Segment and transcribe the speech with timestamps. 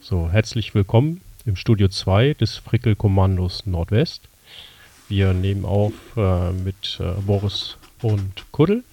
[0.00, 4.22] So, herzlich willkommen im Studio 2 des Frickel-Kommandos Nordwest.
[5.08, 8.84] Wir nehmen auf äh, mit äh, Boris und Kuddel,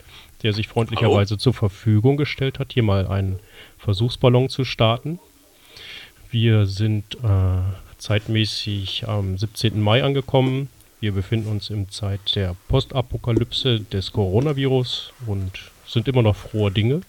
[0.42, 1.40] der sich freundlicherweise Hallo.
[1.40, 3.40] zur Verfügung gestellt hat, hier mal einen
[3.78, 5.20] Versuchsballon zu starten.
[6.32, 7.60] Wir sind äh,
[8.00, 9.80] zeitmäßig am 17.
[9.80, 10.70] Mai angekommen.
[11.00, 15.52] Wir befinden uns im Zeit der Postapokalypse des Coronavirus und
[15.88, 17.02] sind immer noch froher Dinge.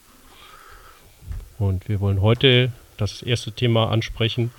[1.59, 4.51] Und wir wollen heute das erste Thema ansprechen,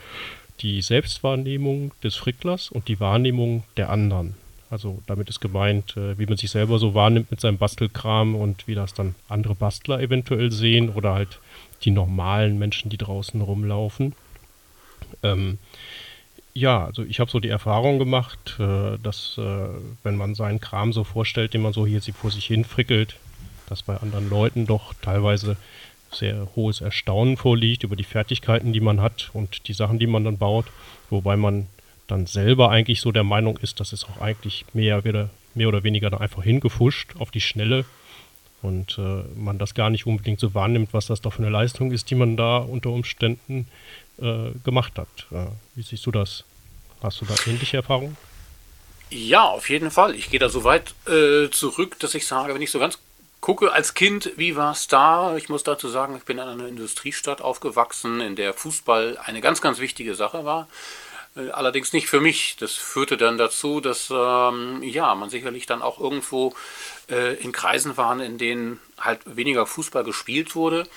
[0.62, 4.36] die Selbstwahrnehmung des Fricklers und die Wahrnehmung der anderen.
[4.70, 8.68] Also damit ist gemeint, äh, wie man sich selber so wahrnimmt mit seinem Bastelkram und
[8.68, 11.40] wie das dann andere Bastler eventuell sehen oder halt
[11.84, 14.14] die normalen Menschen, die draußen rumlaufen.
[15.24, 15.58] Ähm,
[16.54, 19.68] ja, also ich habe so die Erfahrung gemacht, äh, dass äh,
[20.04, 23.16] wenn man seinen Kram so vorstellt, den man so hier vor sich hin frickelt,
[23.70, 25.56] dass bei anderen Leuten doch teilweise
[26.12, 30.24] sehr hohes Erstaunen vorliegt über die Fertigkeiten, die man hat und die Sachen, die man
[30.24, 30.66] dann baut,
[31.10, 31.68] wobei man
[32.08, 35.84] dann selber eigentlich so der Meinung ist, dass es auch eigentlich mehr, wieder, mehr oder
[35.84, 37.86] weniger dann einfach hingefuscht auf die Schnelle
[38.62, 41.92] und äh, man das gar nicht unbedingt so wahrnimmt, was das doch für eine Leistung
[41.92, 43.68] ist, die man da unter Umständen
[44.20, 45.08] äh, gemacht hat.
[45.32, 46.44] Äh, wie siehst du das?
[47.04, 48.18] Hast du da ähnliche Erfahrungen?
[49.10, 50.16] Ja, auf jeden Fall.
[50.16, 53.00] Ich gehe da so weit äh, zurück, dass ich sage, wenn ich so ganz
[53.42, 55.36] gucke als Kind, wie war es da?
[55.38, 59.62] Ich muss dazu sagen, ich bin in einer Industriestadt aufgewachsen, in der Fußball eine ganz,
[59.62, 60.68] ganz wichtige Sache war.
[61.36, 62.58] Äh, allerdings nicht für mich.
[62.60, 66.56] Das führte dann dazu, dass ähm, ja, man sicherlich dann auch irgendwo
[67.10, 70.88] äh, in Kreisen waren, in denen halt weniger Fußball gespielt wurde,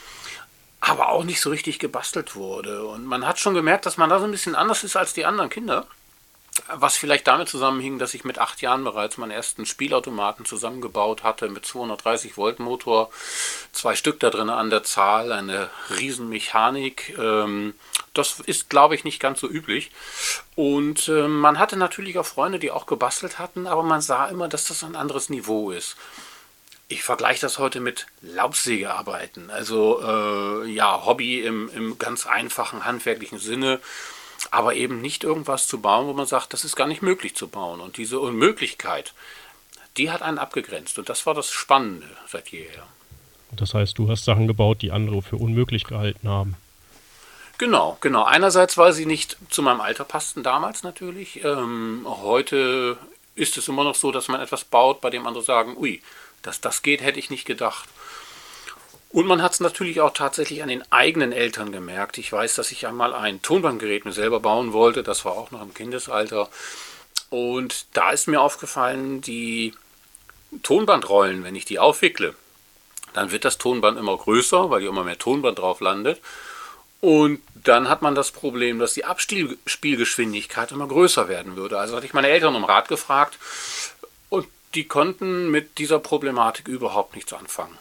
[0.80, 2.86] aber auch nicht so richtig gebastelt wurde.
[2.86, 5.27] Und man hat schon gemerkt, dass man da so ein bisschen anders ist als die
[5.27, 5.86] anderen Kinder.
[6.66, 11.48] Was vielleicht damit zusammenhing, dass ich mit acht Jahren bereits meinen ersten Spielautomaten zusammengebaut hatte
[11.48, 13.10] mit 230 Volt Motor,
[13.72, 17.16] zwei Stück da drin an der Zahl, eine Riesenmechanik.
[17.18, 17.74] Ähm,
[18.14, 19.90] das ist, glaube ich, nicht ganz so üblich.
[20.56, 24.48] Und äh, man hatte natürlich auch Freunde, die auch gebastelt hatten, aber man sah immer,
[24.48, 25.96] dass das ein anderes Niveau ist.
[26.89, 29.50] Ich vergleiche das heute mit Laubsägearbeiten.
[29.50, 33.80] Also äh, ja, Hobby im, im ganz einfachen handwerklichen Sinne
[34.51, 37.48] aber eben nicht irgendwas zu bauen, wo man sagt, das ist gar nicht möglich zu
[37.48, 37.80] bauen.
[37.80, 39.12] Und diese Unmöglichkeit,
[39.96, 40.98] die hat einen abgegrenzt.
[40.98, 42.86] Und das war das Spannende seit jeher.
[43.52, 46.56] Das heißt, du hast Sachen gebaut, die andere für unmöglich gehalten haben.
[47.58, 48.24] Genau, genau.
[48.24, 51.45] Einerseits, weil sie nicht zu meinem Alter passten damals natürlich.
[51.45, 52.96] Ähm, heute
[53.34, 56.01] ist es immer noch so, dass man etwas baut, bei dem andere sagen, ui,
[56.42, 57.89] dass das geht, hätte ich nicht gedacht.
[59.12, 62.16] Und man hat es natürlich auch tatsächlich an den eigenen Eltern gemerkt.
[62.18, 65.02] Ich weiß, dass ich einmal ein Tonbandgerät mir selber bauen wollte.
[65.02, 66.48] Das war auch noch im Kindesalter.
[67.28, 69.74] Und da ist mir aufgefallen, die
[70.62, 72.34] Tonbandrollen, wenn ich die aufwickle,
[73.12, 76.20] dann wird das Tonband immer größer, weil hier immer mehr Tonband drauf landet.
[77.00, 81.78] Und dann hat man das Problem, dass die Abspielgeschwindigkeit immer größer werden würde.
[81.78, 83.38] Also hatte ich meine Eltern um Rat gefragt
[84.28, 87.77] und die konnten mit dieser Problematik überhaupt nichts anfangen.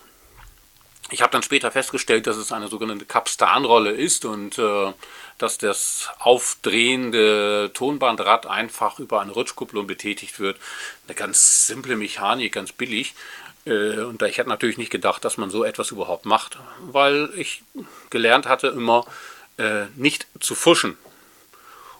[1.11, 4.93] Ich habe dann später festgestellt, dass es eine sogenannte Kapstan-Rolle ist und äh,
[5.37, 10.57] dass das aufdrehende Tonbandrad einfach über eine Rutschkupplung betätigt wird.
[11.07, 13.15] Eine ganz simple Mechanik, ganz billig.
[13.65, 17.63] Äh, und ich hätte natürlich nicht gedacht, dass man so etwas überhaupt macht, weil ich
[18.09, 19.05] gelernt hatte immer
[19.57, 20.97] äh, nicht zu fuschen.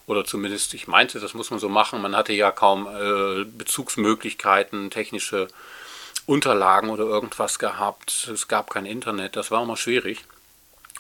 [0.06, 2.02] Oder zumindest, ich meinte, das muss man so machen.
[2.02, 5.48] Man hatte ja kaum äh, Bezugsmöglichkeiten, technische
[6.30, 8.30] Unterlagen oder irgendwas gehabt.
[8.32, 10.26] Es gab kein Internet, das war immer schwierig.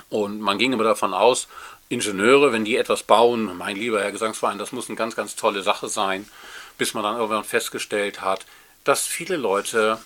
[0.09, 1.47] Und man ging immer davon aus,
[1.87, 5.61] Ingenieure, wenn die etwas bauen, mein lieber Herr Gesangsverein, das muss eine ganz, ganz tolle
[5.61, 6.27] Sache sein,
[6.79, 8.47] bis man dann irgendwann festgestellt hat,
[8.83, 9.99] dass viele Leute,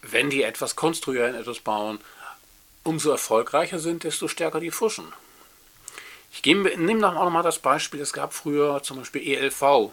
[0.00, 1.98] wenn die etwas konstruieren, etwas bauen,
[2.84, 5.12] umso erfolgreicher sind, desto stärker die fuschen.
[6.32, 9.92] Ich nehme noch mal das Beispiel, es gab früher zum Beispiel ELV,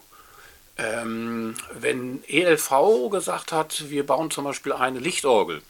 [0.81, 5.61] ähm, wenn ELV gesagt hat, wir bauen zum Beispiel eine Lichtorgel,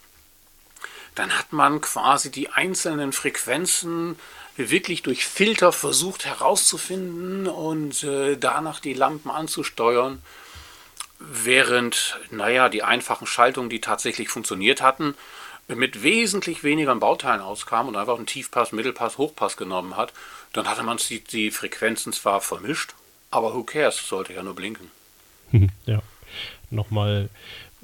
[1.16, 4.18] dann hat man quasi die einzelnen Frequenzen
[4.56, 10.22] wirklich durch Filter versucht herauszufinden und äh, danach die Lampen anzusteuern,
[11.19, 15.16] während, naja, die einfachen Schaltungen, die tatsächlich funktioniert hatten,
[15.68, 20.14] mit wesentlich weniger Bauteilen auskam und einfach einen Tiefpass, Mittelpass, Hochpass genommen hat,
[20.54, 22.94] dann hatte man die, die Frequenzen zwar vermischt,
[23.30, 24.92] aber who cares, sollte ja nur blinken.
[25.86, 26.01] ja,
[26.69, 27.30] nochmal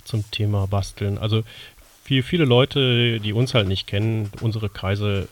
[0.03, 1.17] zum Thema Basteln.
[1.17, 1.43] Also
[2.03, 5.27] für viele Leute, die uns halt nicht kennen, unsere Kreise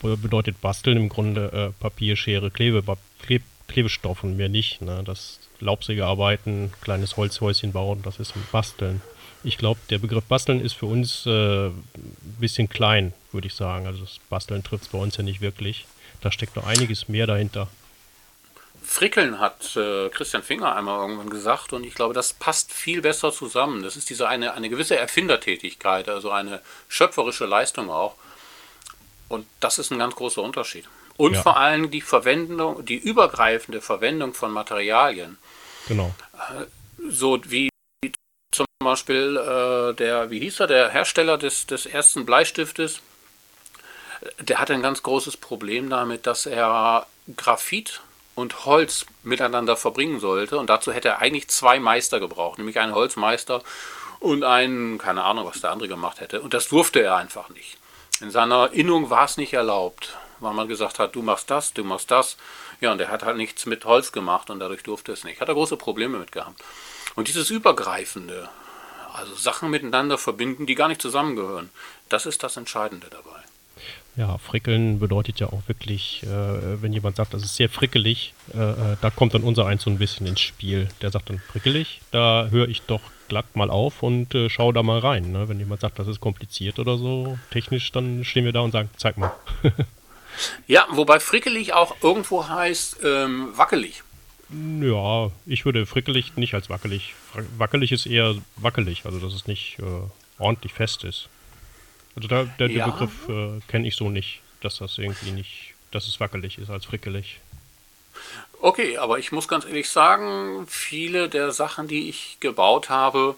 [0.00, 2.82] bedeutet Basteln im Grunde äh, Papier, Schere, Klebe,
[3.22, 4.82] Kleb, Klebestoff und mehr nicht.
[4.82, 5.02] Ne?
[5.04, 9.00] Das Laubsägearbeiten, kleines Holzhäuschen bauen, das ist Basteln.
[9.42, 11.70] Ich glaube, der Begriff Basteln ist für uns ein äh,
[12.40, 13.86] bisschen klein, würde ich sagen.
[13.86, 15.86] Also das Basteln trifft es bei uns ja nicht wirklich.
[16.20, 17.68] Da steckt noch einiges mehr dahinter.
[18.84, 23.32] Frickeln hat äh, Christian Finger einmal irgendwann gesagt und ich glaube, das passt viel besser
[23.32, 23.82] zusammen.
[23.82, 28.14] Das ist diese eine, eine gewisse Erfindertätigkeit, also eine schöpferische Leistung auch.
[29.28, 30.84] Und das ist ein ganz großer Unterschied.
[31.16, 31.42] Und ja.
[31.42, 35.38] vor allem die Verwendung, die übergreifende Verwendung von Materialien.
[35.88, 36.14] Genau.
[36.34, 36.66] Äh,
[37.08, 37.70] so wie
[38.52, 43.00] zum Beispiel äh, der, wie hieß er, der Hersteller des, des ersten Bleistiftes,
[44.38, 47.06] der hatte ein ganz großes Problem damit, dass er
[47.36, 48.00] Graphit
[48.34, 50.58] und Holz miteinander verbringen sollte.
[50.58, 53.62] Und dazu hätte er eigentlich zwei Meister gebraucht, nämlich einen Holzmeister
[54.20, 56.40] und einen, keine Ahnung, was der andere gemacht hätte.
[56.40, 57.78] Und das durfte er einfach nicht.
[58.20, 61.84] In seiner Innung war es nicht erlaubt, weil man gesagt hat, du machst das, du
[61.84, 62.36] machst das.
[62.80, 65.40] Ja, und er hat halt nichts mit Holz gemacht und dadurch durfte es nicht.
[65.40, 66.60] Hat er große Probleme mit gehabt.
[67.14, 68.48] Und dieses Übergreifende,
[69.12, 71.70] also Sachen miteinander verbinden, die gar nicht zusammengehören,
[72.08, 73.42] das ist das Entscheidende dabei.
[74.16, 78.58] Ja, frickeln bedeutet ja auch wirklich, äh, wenn jemand sagt, das ist sehr frickelig, äh,
[78.58, 80.88] äh, da kommt dann unser Eins so ein bisschen ins Spiel.
[81.02, 84.84] Der sagt dann frickelig, da höre ich doch glatt mal auf und äh, schaue da
[84.84, 85.32] mal rein.
[85.32, 85.48] Ne?
[85.48, 88.88] Wenn jemand sagt, das ist kompliziert oder so, technisch, dann stehen wir da und sagen,
[88.96, 89.32] zeig mal.
[90.68, 94.04] ja, wobei frickelig auch irgendwo heißt ähm, wackelig.
[94.80, 97.14] Ja, ich würde frickelig nicht als wackelig.
[97.58, 99.82] Wackelig ist eher wackelig, also dass es nicht äh,
[100.38, 101.28] ordentlich fest ist.
[102.16, 102.86] Also da, der, ja.
[102.88, 106.84] Begriff äh, kenne ich so nicht, dass das irgendwie nicht, dass es wackelig ist als
[106.84, 107.40] frickelig.
[108.60, 113.36] Okay, aber ich muss ganz ehrlich sagen, viele der Sachen, die ich gebaut habe,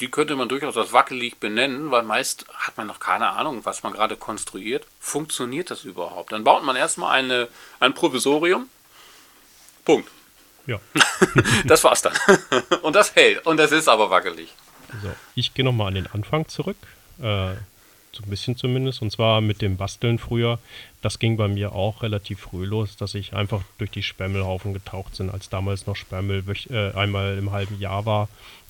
[0.00, 3.82] die könnte man durchaus als wackelig benennen, weil meist hat man noch keine Ahnung, was
[3.82, 4.86] man gerade konstruiert.
[5.00, 6.32] Funktioniert das überhaupt?
[6.32, 7.48] Dann baut man erstmal eine,
[7.80, 8.68] ein Provisorium.
[9.84, 10.08] Punkt.
[10.66, 10.80] Ja.
[11.64, 12.14] das war's dann.
[12.82, 13.46] Und das hält.
[13.46, 14.52] Und das ist aber wackelig.
[15.02, 16.76] So, ich gehe nochmal an den Anfang zurück.
[17.20, 17.54] Äh,
[18.12, 19.02] so ein bisschen zumindest.
[19.02, 20.58] Und zwar mit dem Basteln früher.
[21.00, 25.18] Das ging bei mir auch relativ früh los, dass ich einfach durch die Spermelhaufen getaucht
[25.18, 28.28] bin, als damals noch Spermel äh, einmal im halben Jahr war.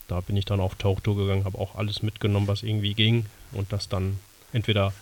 [0.09, 3.27] Da bin ich dann auf Tauchtour gegangen, habe auch alles mitgenommen, was irgendwie ging.
[3.53, 4.19] Und das dann
[4.53, 4.93] entweder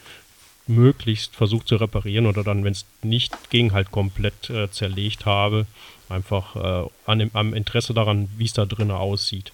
[0.66, 5.66] möglichst versucht zu reparieren oder dann, wenn es nicht ging, halt komplett äh, zerlegt habe.
[6.08, 9.52] Einfach äh, an dem, am Interesse daran, wie es da drinnen aussieht.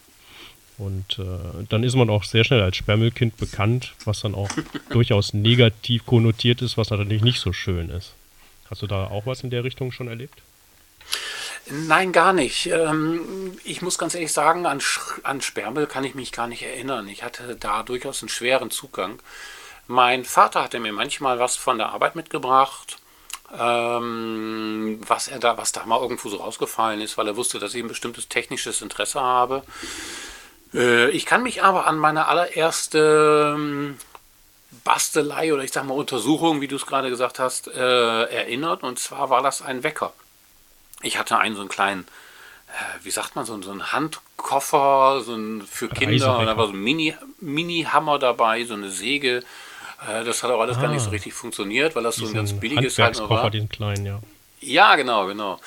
[0.78, 4.50] Und äh, dann ist man auch sehr schnell als Sperrmüllkind bekannt, was dann auch
[4.90, 8.12] durchaus negativ konnotiert ist, was natürlich nicht so schön ist.
[8.70, 10.42] Hast du da auch was in der Richtung schon erlebt?
[11.68, 12.66] Nein, gar nicht.
[12.66, 14.80] Ähm, ich muss ganz ehrlich sagen, an,
[15.22, 17.08] an Sperrmüll kann ich mich gar nicht erinnern.
[17.08, 19.20] Ich hatte da durchaus einen schweren Zugang.
[19.88, 22.98] Mein Vater hatte mir manchmal was von der Arbeit mitgebracht,
[23.56, 27.74] ähm, was er da, was da mal irgendwo so rausgefallen ist, weil er wusste, dass
[27.74, 29.62] ich ein bestimmtes technisches Interesse habe.
[30.76, 33.96] Äh, ich kann mich aber an meine allererste ähm,
[34.84, 38.82] Bastelei oder ich sag mal Untersuchung, wie du es gerade gesagt hast, äh, erinnert.
[38.82, 40.12] Und zwar war das ein Wecker.
[41.02, 42.06] Ich hatte einen so einen kleinen,
[42.68, 46.38] äh, wie sagt man, so, einen Handkoffer so ein, für Kinder.
[46.38, 49.42] Und da war so ein Mini-Hammer Mini dabei, so eine Säge.
[50.24, 51.12] Das hat auch alles ah, gar nicht so ah.
[51.12, 53.50] richtig funktioniert, weil das so ein ganz billiges halt war.
[53.50, 54.20] diesen kleinen, ja.
[54.60, 55.58] Ja, genau, genau.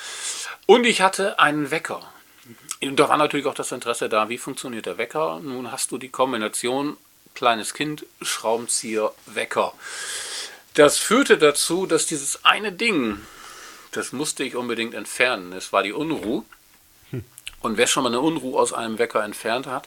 [0.66, 2.00] Und ich hatte einen Wecker.
[2.82, 5.40] Und da war natürlich auch das Interesse da, wie funktioniert der Wecker.
[5.42, 6.96] Nun hast du die Kombination
[7.34, 9.72] kleines Kind, Schraubenzieher, Wecker.
[10.74, 13.18] Das führte dazu, dass dieses eine Ding,
[13.92, 15.52] das musste ich unbedingt entfernen.
[15.52, 16.44] Es war die Unruhe.
[17.60, 19.86] Und wer schon mal eine Unruhe aus einem Wecker entfernt hat,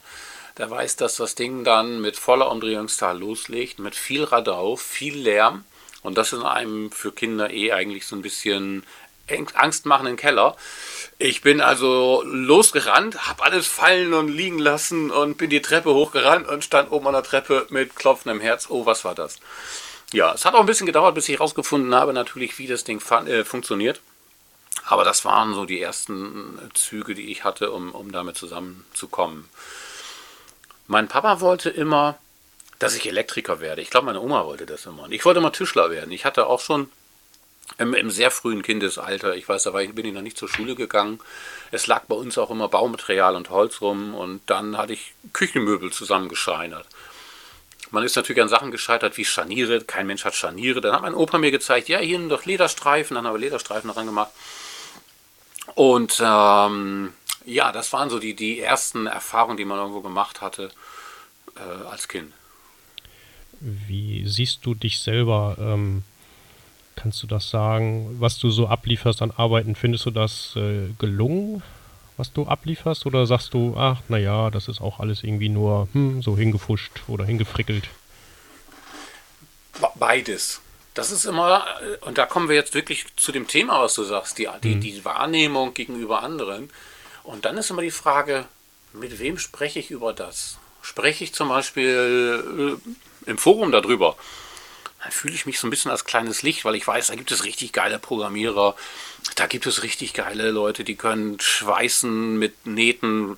[0.57, 5.65] der weiß, dass das Ding dann mit voller Umdrehungszahl loslegt, mit viel Radau, viel Lärm.
[6.03, 8.83] Und das in einem für Kinder eh eigentlich so ein bisschen
[9.53, 10.55] angstmachenden Keller.
[11.17, 16.47] Ich bin also losgerannt, habe alles fallen und liegen lassen und bin die Treppe hochgerannt
[16.47, 18.67] und stand oben an der Treppe mit klopfendem Herz.
[18.69, 19.39] Oh, was war das?
[20.11, 23.01] Ja, es hat auch ein bisschen gedauert, bis ich herausgefunden habe, natürlich, wie das Ding
[23.25, 24.01] äh, funktioniert.
[24.85, 29.49] Aber das waren so die ersten Züge, die ich hatte, um, um damit zusammenzukommen.
[30.87, 32.17] Mein Papa wollte immer,
[32.79, 33.81] dass ich Elektriker werde.
[33.81, 35.03] Ich glaube, meine Oma wollte das immer.
[35.03, 36.11] Und ich wollte immer Tischler werden.
[36.11, 36.89] Ich hatte auch schon
[37.77, 40.49] im, im, sehr frühen Kindesalter, ich weiß, da war ich, bin ich noch nicht zur
[40.49, 41.19] Schule gegangen.
[41.71, 45.91] Es lag bei uns auch immer Baumaterial und Holz rum und dann hatte ich Küchenmöbel
[45.91, 46.87] zusammengeschreinert.
[47.91, 50.81] Man ist natürlich an Sachen gescheitert wie Scharniere, kein Mensch hat Scharniere.
[50.81, 54.07] Dann hat mein Opa mir gezeigt, ja, hier doch Lederstreifen, dann haben wir Lederstreifen daran
[54.07, 54.31] gemacht.
[55.75, 57.13] Und ähm,
[57.45, 60.71] ja, das waren so die, die ersten Erfahrungen, die man irgendwo gemacht hatte
[61.55, 62.33] äh, als Kind.
[63.59, 65.55] Wie siehst du dich selber?
[65.59, 66.03] Ähm
[66.95, 69.75] Kannst du das sagen, was du so ablieferst an Arbeiten?
[69.75, 71.63] Findest du das äh, gelungen,
[72.17, 73.05] was du ablieferst?
[73.05, 77.25] Oder sagst du, ach, naja, das ist auch alles irgendwie nur hm, so hingefuscht oder
[77.25, 77.89] hingefrickelt?
[79.95, 80.61] Beides.
[80.93, 84.03] Das ist immer, äh, und da kommen wir jetzt wirklich zu dem Thema, was du
[84.03, 84.81] sagst, die, die, mhm.
[84.81, 86.69] die Wahrnehmung gegenüber anderen.
[87.23, 88.45] Und dann ist immer die Frage,
[88.93, 90.59] mit wem spreche ich über das?
[90.81, 92.77] Spreche ich zum Beispiel
[93.25, 94.15] äh, im Forum darüber?
[95.09, 97.43] Fühle ich mich so ein bisschen als kleines Licht, weil ich weiß, da gibt es
[97.43, 98.75] richtig geile Programmierer,
[99.35, 103.37] da gibt es richtig geile Leute, die können schweißen mit Nähten,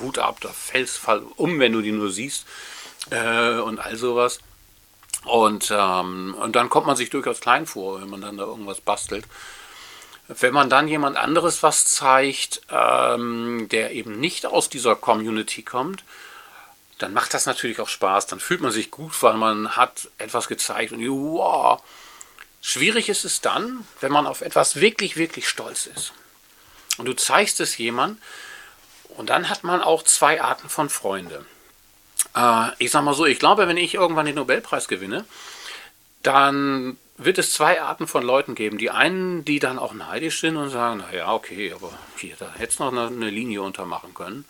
[0.00, 2.46] Hut ab, da fällst fall um, wenn du die nur siehst
[3.10, 4.40] äh, und all sowas.
[5.24, 8.80] Und, ähm, und dann kommt man sich durchaus klein vor, wenn man dann da irgendwas
[8.80, 9.24] bastelt.
[10.28, 16.04] Wenn man dann jemand anderes was zeigt, ähm, der eben nicht aus dieser Community kommt,
[16.98, 18.26] dann macht das natürlich auch Spaß.
[18.26, 21.82] Dann fühlt man sich gut, weil man hat etwas gezeigt und wow.
[22.62, 26.12] Schwierig ist es dann, wenn man auf etwas wirklich, wirklich stolz ist.
[26.96, 28.20] Und du zeigst es jemand
[29.10, 31.44] und dann hat man auch zwei Arten von Freunde.
[32.34, 35.24] Äh, ich sag mal so, ich glaube, wenn ich irgendwann den Nobelpreis gewinne,
[36.22, 38.78] dann wird es zwei Arten von Leuten geben.
[38.78, 42.72] Die einen, die dann auch neidisch sind und sagen, naja, okay, aber hier, da hätte
[42.72, 44.44] es noch eine, eine, Linie untermachen können.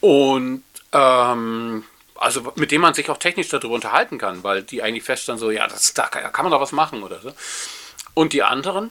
[0.00, 0.62] Und
[0.96, 1.84] ähm,
[2.14, 5.50] also mit dem man sich auch technisch darüber unterhalten kann, weil die eigentlich feststellen so,
[5.50, 7.32] ja, das, da kann man doch was machen oder so.
[8.14, 8.90] Und die anderen,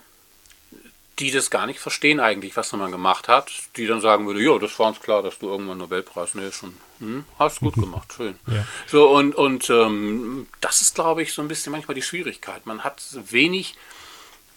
[1.19, 4.57] die das gar nicht verstehen eigentlich, was man gemacht hat, die dann sagen würde, ja,
[4.59, 8.38] das war uns klar, dass du irgendwann Nobelpreis, ne, schon, hm, hast gut gemacht, schön.
[8.47, 8.65] Ja.
[8.88, 12.65] So, und, und ähm, das ist, glaube ich, so ein bisschen manchmal die Schwierigkeit.
[12.65, 13.75] Man hat wenig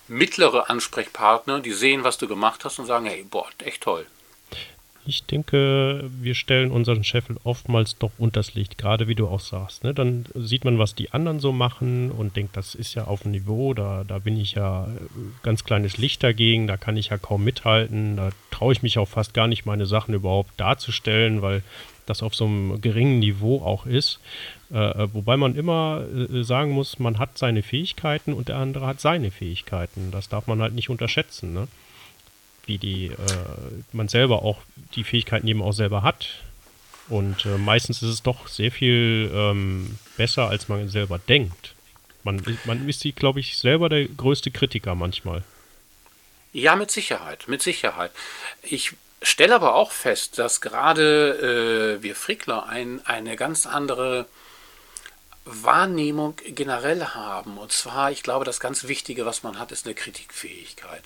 [0.09, 4.07] mittlere Ansprechpartner, die sehen, was du gemacht hast und sagen, hey, boah, echt toll.
[5.09, 9.83] Ich denke, wir stellen unseren Scheffel oftmals doch unters Licht, gerade wie du auch sagst.
[9.83, 9.95] Ne?
[9.95, 13.31] Dann sieht man, was die anderen so machen und denkt, das ist ja auf dem
[13.31, 14.89] Niveau, da, da bin ich ja äh,
[15.43, 19.09] ganz kleines Licht dagegen, da kann ich ja kaum mithalten, da traue ich mich auch
[19.09, 21.63] fast gar nicht, meine Sachen überhaupt darzustellen, weil
[22.05, 24.21] das auf so einem geringen Niveau auch ist.
[24.71, 28.87] Äh, äh wobei man immer äh, sagen muss, man hat seine Fähigkeiten und der andere
[28.87, 30.11] hat seine Fähigkeiten.
[30.11, 31.55] Das darf man halt nicht unterschätzen.
[31.55, 31.67] Ne?
[32.69, 33.15] Wie die äh,
[33.93, 34.59] man selber auch
[34.95, 36.29] die Fähigkeiten eben auch selber hat.
[37.09, 41.75] Und äh, meistens ist es doch sehr viel ähm, besser, als man selber denkt.
[42.23, 45.43] Man, man ist, glaube ich, selber der größte Kritiker manchmal.
[46.53, 48.11] Ja, mit Sicherheit, mit Sicherheit.
[48.63, 54.27] Ich stelle aber auch fest, dass gerade äh, wir Frickler ein, eine ganz andere
[55.45, 57.59] Wahrnehmung generell haben.
[57.59, 61.03] Und zwar, ich glaube, das ganz Wichtige, was man hat, ist eine Kritikfähigkeit.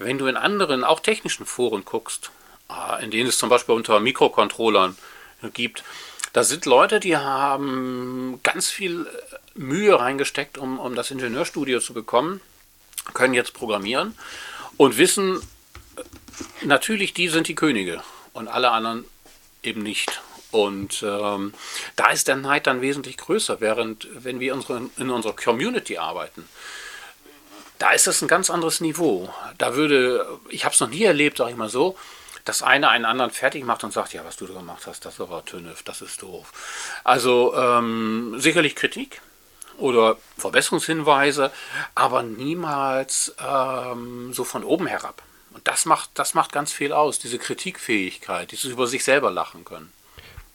[0.00, 2.30] Wenn du in anderen, auch technischen Foren guckst,
[2.68, 4.96] ah, in denen es zum Beispiel unter Mikrocontrollern
[5.52, 5.84] gibt,
[6.32, 11.92] da sind Leute, die haben ganz viel äh, Mühe reingesteckt, um, um das Ingenieurstudio zu
[11.92, 12.40] bekommen,
[13.12, 14.16] können jetzt programmieren
[14.78, 15.36] und wissen,
[15.96, 18.02] äh, natürlich, die sind die Könige
[18.32, 19.04] und alle anderen
[19.62, 20.22] eben nicht.
[20.50, 21.52] Und ähm,
[21.96, 26.48] da ist der Neid dann wesentlich größer, während wenn wir unsere, in unserer Community arbeiten,
[27.80, 29.32] da ist es ein ganz anderes Niveau.
[29.56, 31.96] Da würde, ich habe es noch nie erlebt, sage ich mal so,
[32.44, 35.18] dass einer einen anderen fertig macht und sagt, ja, was du da gemacht hast, das
[35.18, 36.52] war Tönef, das ist doof.
[37.04, 39.22] Also ähm, sicherlich Kritik
[39.78, 41.50] oder Verbesserungshinweise,
[41.94, 45.22] aber niemals ähm, so von oben herab.
[45.54, 49.64] Und das macht, das macht ganz viel aus, diese Kritikfähigkeit, dieses über sich selber lachen
[49.64, 49.90] können.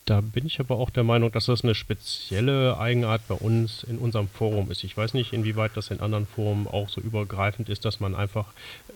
[0.05, 3.97] Da bin ich aber auch der Meinung, dass das eine spezielle Eigenart bei uns in
[3.97, 4.83] unserem Forum ist.
[4.83, 8.45] Ich weiß nicht, inwieweit das in anderen Foren auch so übergreifend ist, dass man einfach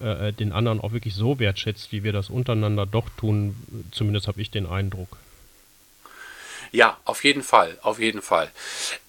[0.02, 3.56] äh, den anderen auch wirklich so wertschätzt, wie wir das untereinander doch tun.
[3.92, 5.18] Zumindest habe ich den Eindruck.
[6.72, 8.52] Ja, auf jeden Fall, auf jeden Fall.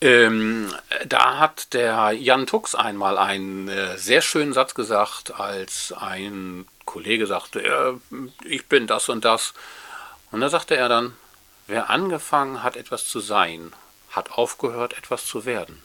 [0.01, 0.73] Ähm,
[1.07, 7.27] da hat der Jan Tux einmal einen äh, sehr schönen Satz gesagt, als ein Kollege
[7.27, 7.93] sagte, äh,
[8.47, 9.53] ich bin das und das.
[10.33, 11.13] Und da sagte er dann,
[11.71, 13.71] Wer angefangen hat, etwas zu sein,
[14.11, 15.81] hat aufgehört, etwas zu werden.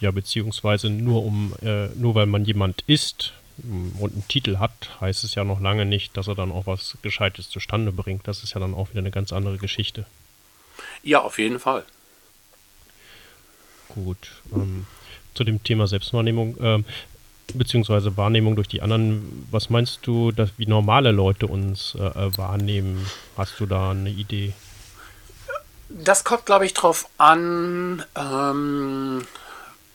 [0.00, 5.00] Ja, beziehungsweise nur um, äh, nur weil man jemand ist mm, und einen Titel hat,
[5.00, 8.26] heißt es ja noch lange nicht, dass er dann auch was Gescheites zustande bringt.
[8.26, 10.06] Das ist ja dann auch wieder eine ganz andere Geschichte.
[11.04, 11.84] Ja, auf jeden Fall.
[13.90, 14.32] Gut.
[14.52, 14.88] Ähm,
[15.34, 16.56] zu dem Thema Selbstwahrnehmung.
[16.60, 16.84] Ähm,
[17.54, 19.46] beziehungsweise Wahrnehmung durch die anderen.
[19.50, 23.06] Was meinst du, dass, wie normale Leute uns äh, äh, wahrnehmen?
[23.36, 24.52] Hast du da eine Idee?
[25.88, 29.26] Das kommt, glaube ich, darauf an, ähm,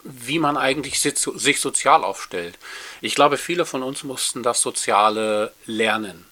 [0.04, 2.58] wie man eigentlich sich sozial aufstellt.
[3.02, 6.26] Ich glaube, viele von uns mussten das Soziale lernen.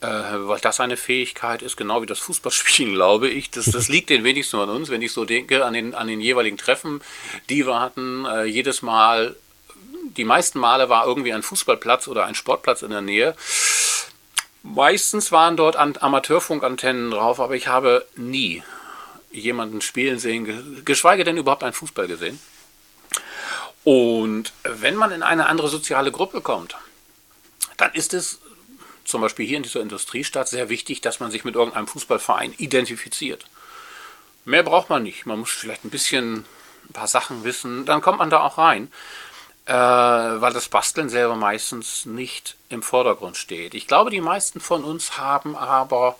[0.00, 3.50] Äh, weil das eine Fähigkeit ist, genau wie das Fußballspielen, glaube ich.
[3.50, 6.20] Das, das liegt den wenigsten an uns, wenn ich so denke an den, an den
[6.20, 7.00] jeweiligen Treffen,
[7.48, 8.24] die wir hatten.
[8.26, 9.34] Äh, jedes Mal
[10.16, 13.36] die meisten Male war irgendwie ein Fußballplatz oder ein Sportplatz in der Nähe.
[14.62, 18.62] Meistens waren dort Amateurfunkantennen drauf, aber ich habe nie
[19.30, 22.40] jemanden spielen sehen, geschweige denn überhaupt einen Fußball gesehen.
[23.84, 26.76] Und wenn man in eine andere soziale Gruppe kommt,
[27.76, 28.40] dann ist es
[29.04, 33.46] zum Beispiel hier in dieser Industriestadt sehr wichtig, dass man sich mit irgendeinem Fußballverein identifiziert.
[34.44, 35.24] Mehr braucht man nicht.
[35.24, 36.44] Man muss vielleicht ein bisschen
[36.88, 38.90] ein paar Sachen wissen, dann kommt man da auch rein,
[39.68, 43.74] äh, weil das Basteln selber meistens nicht im Vordergrund steht.
[43.74, 46.16] Ich glaube, die meisten von uns haben aber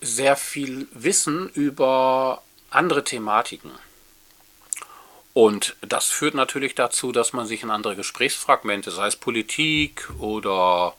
[0.00, 3.70] sehr viel Wissen über andere Thematiken.
[5.34, 10.94] Und das führt natürlich dazu, dass man sich in andere Gesprächsfragmente, sei es Politik oder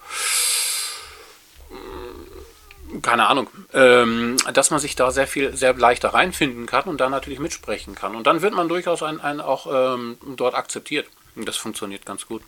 [3.01, 7.11] keine Ahnung, ähm, dass man sich da sehr viel, sehr leichter reinfinden kann und dann
[7.11, 8.15] natürlich mitsprechen kann.
[8.15, 11.07] Und dann wird man durchaus ein, ein auch ähm, dort akzeptiert.
[11.35, 12.41] Das funktioniert ganz gut.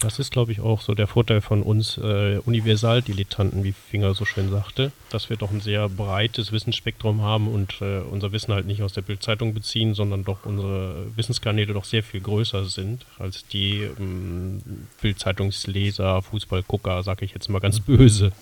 [0.00, 4.24] Das ist, glaube ich, auch so der Vorteil von uns äh, Universaldilettanten, wie Finger so
[4.24, 8.66] schön sagte, dass wir doch ein sehr breites Wissensspektrum haben und äh, unser Wissen halt
[8.66, 13.46] nicht aus der Bildzeitung beziehen, sondern doch unsere Wissenskanäle doch sehr viel größer sind als
[13.46, 18.32] die ähm, Bildzeitungsleser, Fußballgucker, sage ich jetzt mal ganz böse.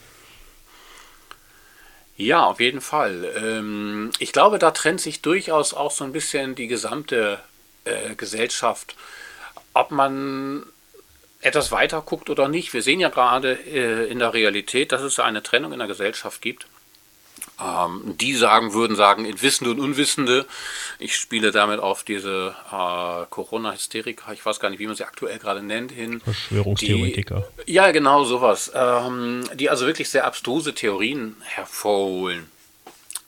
[2.16, 3.30] Ja, auf jeden Fall.
[3.36, 7.40] Ähm, ich glaube, da trennt sich durchaus auch so ein bisschen die gesamte
[7.84, 8.96] äh, Gesellschaft,
[9.76, 10.64] ob man
[11.40, 12.72] etwas weiter guckt oder nicht.
[12.72, 16.40] Wir sehen ja gerade äh, in der Realität, dass es eine Trennung in der Gesellschaft
[16.40, 16.66] gibt.
[17.62, 20.46] Ähm, die sagen, würden sagen, in Wissende und Unwissende.
[20.98, 25.38] Ich spiele damit auf diese äh, Corona-Hysteriker, ich weiß gar nicht, wie man sie aktuell
[25.38, 26.20] gerade nennt, hin.
[26.20, 27.46] Verschwörungstheoretiker.
[27.66, 28.72] Die, ja, genau, sowas.
[28.74, 32.50] Ähm, die also wirklich sehr abstruse Theorien hervorholen,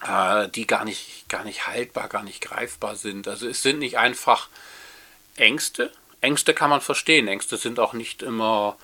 [0.06, 3.28] äh, die gar nicht, gar nicht haltbar, gar nicht greifbar sind.
[3.28, 4.48] Also es sind nicht einfach
[5.36, 5.92] Ängste.
[6.20, 7.28] Ängste kann man verstehen.
[7.28, 8.76] Ängste sind auch nicht immer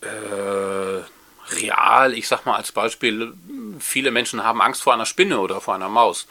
[0.00, 1.02] äh,
[1.54, 2.14] real.
[2.14, 3.34] Ich sag mal als Beispiel,
[3.78, 6.26] viele Menschen haben Angst vor einer Spinne oder vor einer Maus.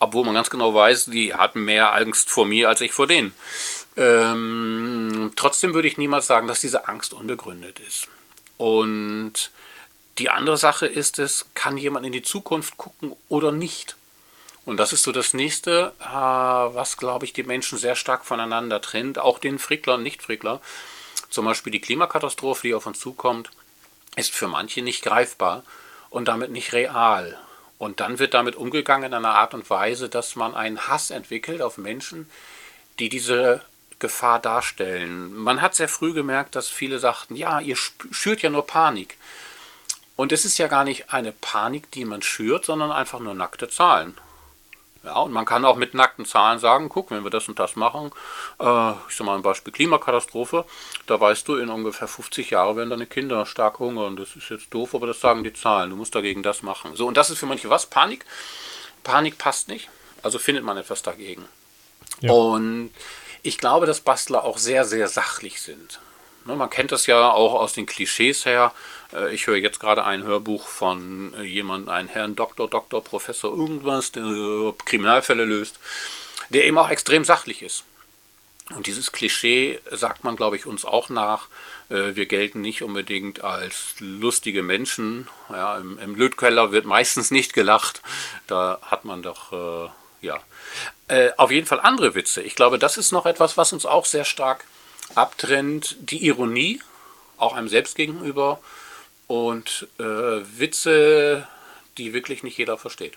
[0.00, 3.34] Obwohl man ganz genau weiß, die hatten mehr Angst vor mir als ich vor denen.
[3.96, 8.08] Ähm, trotzdem würde ich niemals sagen, dass diese Angst unbegründet ist.
[8.56, 9.50] Und
[10.18, 13.96] die andere Sache ist es, kann jemand in die Zukunft gucken oder nicht?
[14.64, 18.80] Und das ist so das nächste, äh, was, glaube ich, die Menschen sehr stark voneinander
[18.80, 20.60] trennt, auch den Frickler und Nicht-Frickler.
[21.28, 23.50] Zum Beispiel die Klimakatastrophe, die auf uns zukommt,
[24.16, 25.64] ist für manche nicht greifbar
[26.10, 27.38] und damit nicht real.
[27.76, 31.60] Und dann wird damit umgegangen in einer Art und Weise, dass man einen Hass entwickelt
[31.60, 32.30] auf Menschen,
[32.98, 33.60] die diese
[33.98, 35.34] Gefahr darstellen.
[35.34, 39.18] Man hat sehr früh gemerkt, dass viele sagten, ja, ihr schürt ja nur Panik.
[40.16, 43.68] Und es ist ja gar nicht eine Panik, die man schürt, sondern einfach nur nackte
[43.68, 44.16] Zahlen.
[45.04, 47.76] Ja, und man kann auch mit nackten Zahlen sagen, guck, wenn wir das und das
[47.76, 48.10] machen,
[48.58, 50.64] äh, ich sag mal ein Beispiel Klimakatastrophe,
[51.06, 54.16] da weißt du, in ungefähr 50 Jahren werden deine Kinder stark hungern.
[54.16, 55.90] Das ist jetzt doof, aber das sagen die Zahlen.
[55.90, 56.96] Du musst dagegen das machen.
[56.96, 57.86] So, und das ist für manche was?
[57.86, 58.24] Panik.
[59.02, 59.90] Panik passt nicht.
[60.22, 61.44] Also findet man etwas dagegen.
[62.20, 62.32] Ja.
[62.32, 62.90] Und
[63.42, 66.00] ich glaube, dass Bastler auch sehr, sehr sachlich sind.
[66.46, 68.72] Ne, man kennt das ja auch aus den Klischees her.
[69.12, 73.50] Äh, ich höre jetzt gerade ein Hörbuch von äh, jemandem, einen Herrn Doktor, Doktor, Professor
[73.50, 75.78] irgendwas, der äh, Kriminalfälle löst,
[76.50, 77.84] der eben auch extrem sachlich ist.
[78.74, 81.48] Und dieses Klischee sagt man, glaube ich, uns auch nach.
[81.90, 85.28] Wir gelten nicht unbedingt als lustige Menschen.
[85.50, 88.00] Ja, Im im Lötkeller wird meistens nicht gelacht.
[88.46, 89.90] Da hat man doch, äh,
[90.26, 90.40] ja.
[91.08, 92.40] Äh, auf jeden Fall andere Witze.
[92.40, 94.64] Ich glaube, das ist noch etwas, was uns auch sehr stark
[95.14, 95.96] abtrennt.
[96.00, 96.80] Die Ironie,
[97.36, 98.60] auch einem selbst gegenüber
[99.26, 101.46] und äh, Witze,
[101.98, 103.14] die wirklich nicht jeder versteht.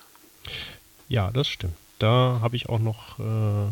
[1.10, 1.76] Ja, das stimmt.
[2.00, 3.71] Da habe ich auch noch, äh,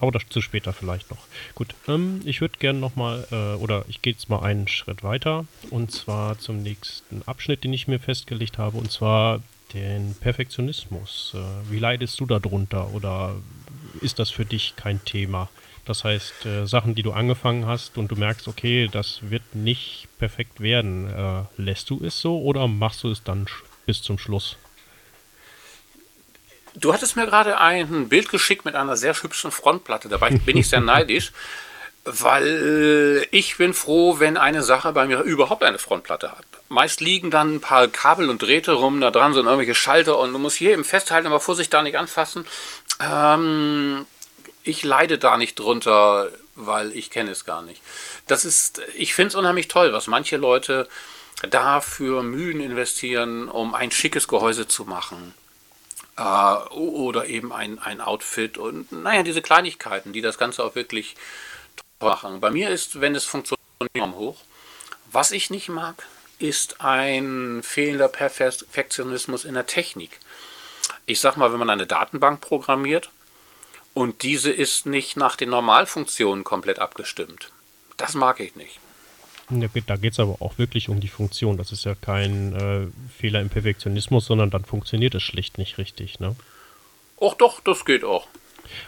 [0.00, 1.26] aber das zu später vielleicht noch.
[1.54, 5.46] Gut, ähm, ich würde gerne nochmal, äh, oder ich gehe jetzt mal einen Schritt weiter
[5.70, 9.40] und zwar zum nächsten Abschnitt, den ich mir festgelegt habe, und zwar
[9.72, 11.34] den Perfektionismus.
[11.34, 13.36] Äh, wie leidest du darunter oder
[14.00, 15.48] ist das für dich kein Thema?
[15.88, 20.06] Das heißt, äh, Sachen, die du angefangen hast und du merkst, okay, das wird nicht
[20.18, 23.46] perfekt werden, äh, lässt du es so oder machst du es dann
[23.86, 24.58] bis zum Schluss?
[26.74, 30.10] Du hattest mir gerade ein Bild geschickt mit einer sehr hübschen Frontplatte.
[30.10, 31.32] Dabei bin ich sehr neidisch,
[32.04, 36.44] weil ich bin froh, wenn eine Sache bei mir überhaupt eine Frontplatte hat.
[36.68, 40.34] Meist liegen dann ein paar Kabel und Drähte rum, da dran sind irgendwelche Schalter und
[40.34, 42.44] du musst hier eben festhalten, aber Vorsicht da nicht anfassen.
[43.00, 44.04] Ähm,
[44.68, 47.80] ich leide da nicht drunter, weil ich kenne es gar nicht.
[48.26, 50.88] Das ist, ich finde es unheimlich toll, was manche Leute
[51.50, 55.34] dafür Mühen investieren, um ein schickes Gehäuse zu machen.
[56.16, 56.22] Äh,
[56.70, 61.16] oder eben ein, ein Outfit und naja, diese Kleinigkeiten, die das Ganze auch wirklich
[62.00, 62.40] machen.
[62.40, 63.58] Bei mir ist, wenn es funktioniert,
[63.96, 64.38] hoch.
[65.10, 66.04] Was ich nicht mag,
[66.38, 70.20] ist ein fehlender Perfektionismus in der Technik.
[71.06, 73.10] Ich sag mal, wenn man eine Datenbank programmiert,
[73.98, 77.50] und diese ist nicht nach den Normalfunktionen komplett abgestimmt.
[77.96, 78.78] Das mag ich nicht.
[79.50, 81.56] Da geht es aber auch wirklich um die Funktion.
[81.56, 82.86] Das ist ja kein äh,
[83.18, 86.36] Fehler im Perfektionismus, sondern dann funktioniert es schlicht nicht richtig, ne?
[87.20, 88.28] Ach doch, das geht auch.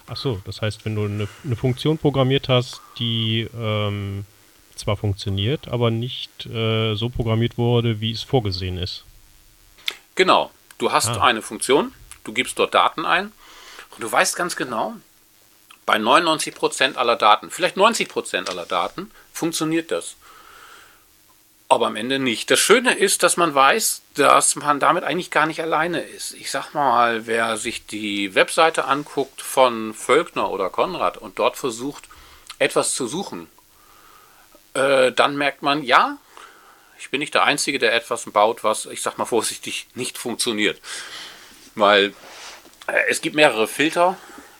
[0.06, 4.24] Ach so, das heißt, wenn du eine, eine Funktion programmiert hast, die ähm,
[4.76, 9.04] zwar funktioniert, aber nicht äh, so programmiert wurde, wie es vorgesehen ist.
[10.14, 10.52] Genau.
[10.78, 11.24] Du hast ah.
[11.24, 11.92] eine Funktion,
[12.22, 13.32] du gibst dort Daten ein
[14.00, 14.94] du weißt ganz genau,
[15.86, 20.16] bei 99% aller Daten, vielleicht 90% aller Daten, funktioniert das
[21.70, 22.50] aber am Ende nicht.
[22.50, 26.34] Das Schöne ist, dass man weiß, dass man damit eigentlich gar nicht alleine ist.
[26.34, 32.08] Ich sag mal, wer sich die Webseite anguckt von Völkner oder Konrad und dort versucht,
[32.58, 33.48] etwas zu suchen,
[34.74, 36.18] äh, dann merkt man, ja,
[36.98, 40.80] ich bin nicht der Einzige, der etwas baut, was, ich sag mal vorsichtig, nicht funktioniert.
[41.76, 42.14] Weil
[43.08, 44.16] es gibt mehrere Filter,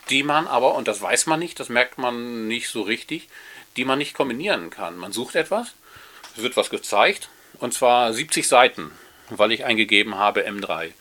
[0.09, 3.29] die man aber, und das weiß man nicht, das merkt man nicht so richtig,
[3.77, 4.97] die man nicht kombinieren kann.
[4.97, 5.75] Man sucht etwas
[6.37, 8.91] wird was gezeigt, und zwar 70 Seiten,
[9.29, 10.93] weil ich eingegeben habe M3.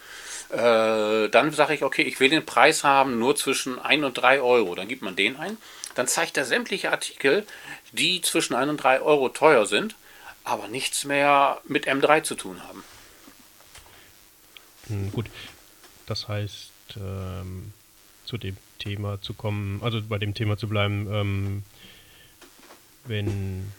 [0.51, 4.41] Äh, dann sage ich, okay, ich will den Preis haben nur zwischen 1 und 3
[4.41, 4.75] Euro.
[4.75, 5.57] Dann gibt man den ein.
[5.95, 7.45] Dann zeigt er sämtliche Artikel,
[7.91, 9.95] die zwischen 1 und 3 Euro teuer sind,
[10.43, 12.83] aber nichts mehr mit M3 zu tun haben.
[14.87, 15.27] Hm, gut,
[16.07, 17.73] das heißt, ähm,
[18.25, 21.63] zu dem Thema zu kommen, also bei dem Thema zu bleiben, ähm,
[23.05, 23.71] wenn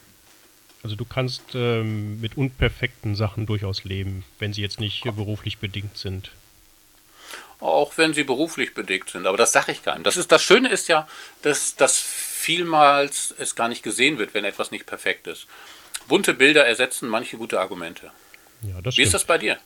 [0.83, 5.97] also du kannst ähm, mit unperfekten Sachen durchaus leben, wenn sie jetzt nicht beruflich bedingt
[5.99, 6.31] sind.
[7.61, 10.03] Auch wenn sie beruflich bedingt sind, aber das sage ich keinem.
[10.03, 11.07] Das, ist, das Schöne ist ja,
[11.43, 15.47] dass, dass vielmals es gar nicht gesehen wird, wenn etwas nicht perfekt ist.
[16.09, 18.11] Bunte Bilder ersetzen manche gute Argumente.
[18.63, 19.59] Ja, Wie ist das bei dir?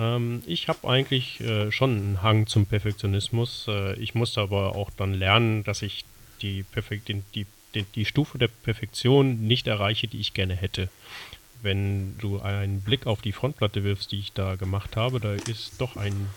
[0.00, 3.66] Ähm, ich habe eigentlich äh, schon einen Hang zum Perfektionismus.
[3.68, 6.04] Äh, ich musste aber auch dann lernen, dass ich
[6.40, 10.88] die, Perfekt die die, die Stufe der Perfektion nicht erreiche, die ich gerne hätte.
[11.62, 15.80] Wenn du einen Blick auf die Frontplatte wirfst, die ich da gemacht habe, da ist
[15.80, 16.30] doch ein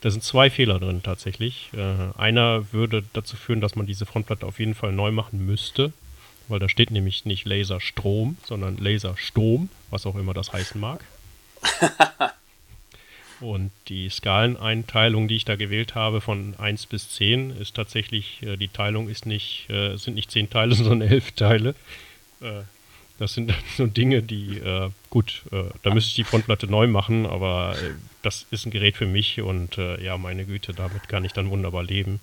[0.00, 1.70] da sind zwei Fehler drin tatsächlich.
[1.74, 5.92] Äh, einer würde dazu führen, dass man diese Frontplatte auf jeden Fall neu machen müsste,
[6.48, 11.04] weil da steht nämlich nicht Laserstrom, sondern Lasersturm, was auch immer das heißen mag.
[13.42, 18.56] Und die Skaleneinteilung, die ich da gewählt habe von 1 bis 10, ist tatsächlich, äh,
[18.56, 21.74] die Teilung ist nicht, äh, sind nicht 10 Teile, sondern 11 Teile.
[22.40, 22.62] Äh,
[23.18, 24.60] das sind so Dinge, die,
[25.08, 27.76] gut, da müsste ich die Frontplatte neu machen, aber
[28.22, 31.84] das ist ein Gerät für mich und ja, meine Güte, damit kann ich dann wunderbar
[31.84, 32.18] leben.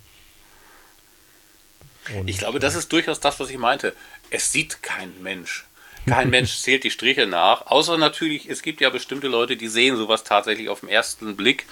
[2.15, 3.93] Und, ich glaube, das ist durchaus das, was ich meinte.
[4.29, 5.65] Es sieht kein Mensch.
[6.09, 9.97] Kein Mensch zählt die Striche nach, außer natürlich, es gibt ja bestimmte Leute, die sehen
[9.97, 11.65] sowas tatsächlich auf den ersten Blick.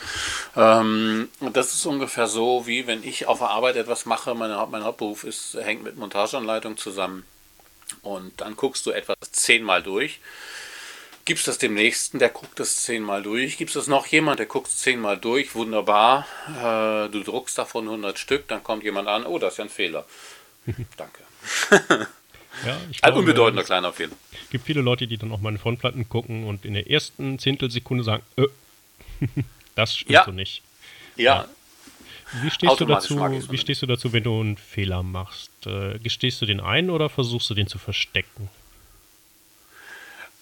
[0.55, 4.65] Ähm, und das ist ungefähr so, wie wenn ich auf der Arbeit etwas mache, meine,
[4.69, 7.25] mein Hauptberuf ist, hängt mit Montageanleitung zusammen.
[8.01, 10.19] Und dann guckst du etwas zehnmal durch
[11.27, 14.67] gibst das dem Nächsten, der guckt das zehnmal durch, gibst das noch jemand, der guckt
[14.67, 19.37] es zehnmal durch, wunderbar, äh, du druckst davon 100 Stück, dann kommt jemand an, oh,
[19.37, 20.05] das ist ja ein Fehler.
[20.97, 21.23] Danke.
[22.65, 24.13] Ja, Ein unbedeutender kleiner Fehler.
[24.43, 28.03] Es gibt viele Leute, die dann auch meine Frontplatten gucken und in der ersten Zehntelsekunde
[28.03, 28.47] sagen, äh,
[29.75, 30.25] das stimmt ja.
[30.25, 30.61] so nicht.
[31.15, 31.23] Ja.
[31.23, 31.47] ja.
[32.41, 35.51] Wie stehst, du dazu, wie stehst du dazu, wenn du einen Fehler machst?
[35.65, 38.49] Äh, gestehst du den ein oder versuchst du den zu verstecken?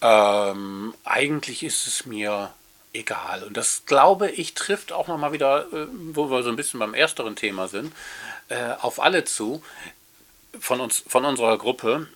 [0.02, 2.52] Ähm, eigentlich ist es mir
[2.94, 3.44] egal.
[3.44, 6.94] Und das, glaube ich, trifft auch nochmal wieder, äh, wo wir so ein bisschen beim
[6.94, 7.94] ersteren Thema sind,
[8.50, 9.62] äh, auf alle zu
[10.60, 12.08] von uns, von unserer Gruppe,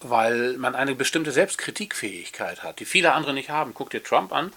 [0.00, 3.74] weil man eine bestimmte Selbstkritikfähigkeit hat, die viele andere nicht haben.
[3.74, 4.52] Guck dir Trump an,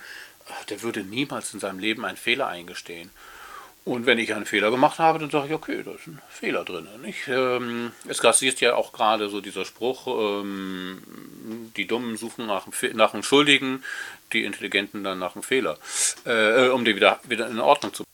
[0.70, 3.10] der würde niemals in seinem Leben einen Fehler eingestehen.
[3.84, 6.64] Und wenn ich einen Fehler gemacht habe, dann sage ich, okay, da ist ein Fehler
[6.64, 6.88] drin.
[7.02, 7.28] Nicht?
[7.28, 11.02] Ähm, es grassiert ja auch gerade so dieser Spruch, ähm,
[11.76, 13.84] die Dummen suchen nach nach einem Schuldigen,
[14.34, 15.80] die Intelligenten dann nach einem Fehler,
[16.26, 18.11] äh, um die wieder, wieder in Ordnung zu bringen.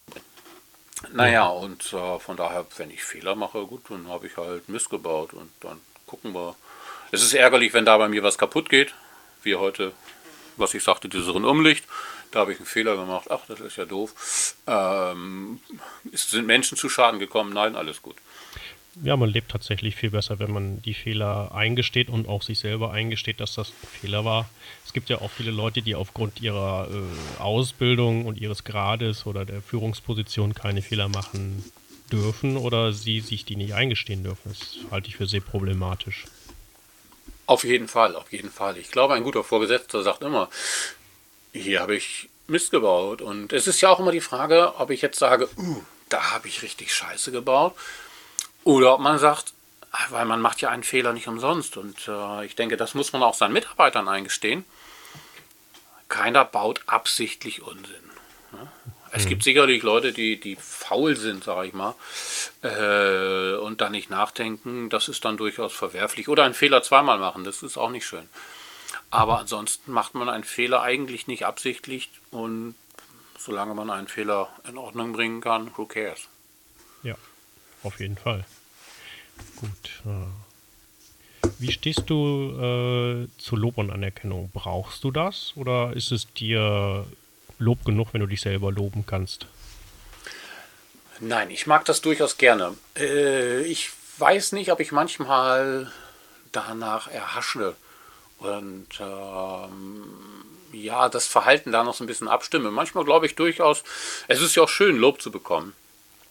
[1.14, 4.90] Naja, und äh, von daher, wenn ich Fehler mache, gut, dann habe ich halt Mist
[4.90, 6.56] gebaut und dann gucken wir.
[7.12, 8.94] Es ist ärgerlich, wenn da bei mir was kaputt geht,
[9.44, 9.94] wie heute,
[10.58, 11.86] was ich sagte, dieses Rundumlicht.
[12.32, 13.28] Da habe ich einen Fehler gemacht.
[13.30, 14.56] Ach, das ist ja doof.
[14.68, 15.62] Ähm,
[16.12, 17.54] sind Menschen zu Schaden gekommen?
[17.54, 18.16] Nein, alles gut
[19.04, 22.92] ja, man lebt tatsächlich viel besser, wenn man die Fehler eingesteht und auch sich selber
[22.92, 24.50] eingesteht, dass das ein Fehler war.
[24.86, 29.46] Es gibt ja auch viele Leute, die aufgrund ihrer äh, Ausbildung und ihres Grades oder
[29.46, 31.64] der Führungsposition keine Fehler machen
[32.12, 34.50] dürfen oder sie sich die nicht eingestehen dürfen.
[34.50, 36.26] Das halte ich für sehr problematisch.
[37.46, 38.78] Auf jeden Fall, auf jeden Fall.
[38.78, 40.50] Ich glaube, ein guter Vorgesetzter sagt immer,
[41.54, 43.22] hier habe ich Mist gebaut.
[43.22, 46.48] Und es ist ja auch immer die Frage, ob ich jetzt sage, uh, da habe
[46.48, 47.76] ich richtig Scheiße gebaut
[48.68, 49.54] Oder ob man sagt,
[50.10, 51.78] weil man macht ja einen Fehler nicht umsonst.
[51.78, 54.66] Und äh, ich denke, das muss man auch seinen Mitarbeitern eingestehen.
[56.10, 58.12] Keiner baut absichtlich Unsinn.
[58.52, 58.68] Ne?
[59.14, 59.30] Es mhm.
[59.30, 61.96] gibt sicherlich Leute, die, die faul sind, sage ich mal,
[62.62, 64.90] äh, und dann nicht nachdenken.
[64.90, 66.28] Das ist dann durchaus verwerflich.
[66.28, 68.28] Oder einen Fehler zweimal machen, das ist auch nicht schön.
[69.12, 72.76] Aber ansonsten macht man einen Fehler eigentlich nicht absichtlich und
[73.38, 76.28] solange man einen Fehler in Ordnung bringen kann, who cares?
[77.02, 77.16] Ja,
[77.84, 78.44] auf jeden Fall.
[79.58, 80.04] Gut.
[81.60, 84.52] Wie stehst du äh, zu Lob und Anerkennung?
[84.54, 87.06] Brauchst du das oder ist es dir
[87.60, 89.48] Lob genug, wenn du dich selber loben kannst?
[91.20, 92.76] Nein, ich mag das durchaus gerne.
[92.96, 95.92] Äh, ich weiß nicht, ob ich manchmal
[96.52, 97.76] danach erhasche
[98.40, 100.04] und ähm,
[100.72, 102.70] ja, das Verhalten da noch so ein bisschen abstimme.
[102.72, 103.84] Manchmal glaube ich durchaus,
[104.28, 105.74] es ist ja auch schön, Lob zu bekommen.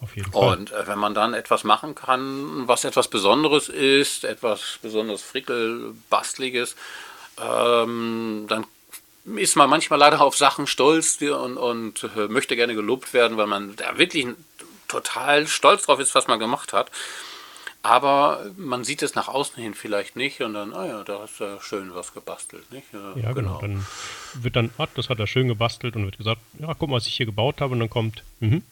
[0.01, 0.59] Auf jeden Fall.
[0.59, 6.77] Und äh, wenn man dann etwas machen kann, was etwas Besonderes ist, etwas besonders frickelbastliges,
[7.39, 8.67] ähm, dann
[9.37, 13.47] ist man manchmal leider auf Sachen stolz und, und äh, möchte gerne gelobt werden, weil
[13.47, 14.27] man da wirklich
[14.89, 16.91] total stolz drauf ist, was man gemacht hat.
[17.83, 21.39] Aber man sieht es nach außen hin vielleicht nicht und dann, ah ja, da hast
[21.39, 22.87] du schön was gebastelt, nicht?
[22.93, 23.59] Ja, ja genau.
[23.59, 23.61] genau.
[23.61, 23.87] Dann
[24.35, 27.07] wird dann, ah, das hat er schön gebastelt und wird gesagt, ja, guck mal, was
[27.07, 28.63] ich hier gebaut habe und dann kommt, mhm.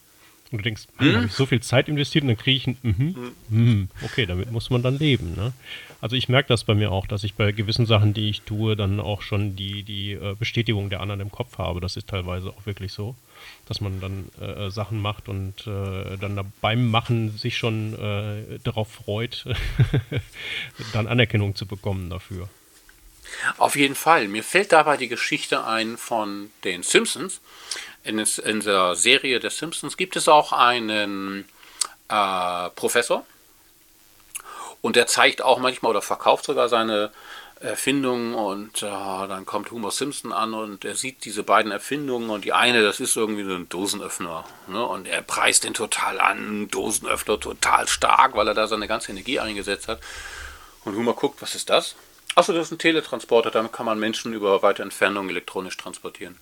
[0.55, 1.15] Und du denkst, hm?
[1.15, 3.89] habe ich so viel Zeit investiert und dann kriege ich ein, mhm, mhm.
[4.03, 5.53] okay, damit muss man dann leben, ne?
[6.01, 8.75] Also ich merke das bei mir auch, dass ich bei gewissen Sachen, die ich tue,
[8.75, 11.81] dann auch schon die, die äh, Bestätigung der anderen im Kopf habe.
[11.81, 13.15] Das ist teilweise auch wirklich so
[13.67, 18.91] dass man dann äh, Sachen macht und äh, dann beim Machen sich schon äh, darauf
[18.91, 19.45] freut,
[20.93, 22.49] dann Anerkennung zu bekommen dafür.
[23.57, 24.27] Auf jeden Fall.
[24.27, 27.41] Mir fällt dabei die Geschichte ein von den Simpsons.
[28.05, 31.45] In, in der Serie der Simpsons gibt es auch einen
[32.07, 33.25] äh, Professor
[34.81, 37.11] und der zeigt auch manchmal oder verkauft sogar seine
[37.59, 42.45] Erfindungen und äh, dann kommt Homer Simpson an und er sieht diese beiden Erfindungen und
[42.45, 44.85] die eine, das ist irgendwie so ein Dosenöffner ne?
[44.85, 49.39] und er preist den total an, Dosenöffner total stark, weil er da seine ganze Energie
[49.39, 49.99] eingesetzt hat
[50.83, 51.95] und Homer guckt, was ist das?
[52.35, 56.37] Achso, das ist ein Teletransporter, damit kann man Menschen über weite Entfernungen elektronisch transportieren.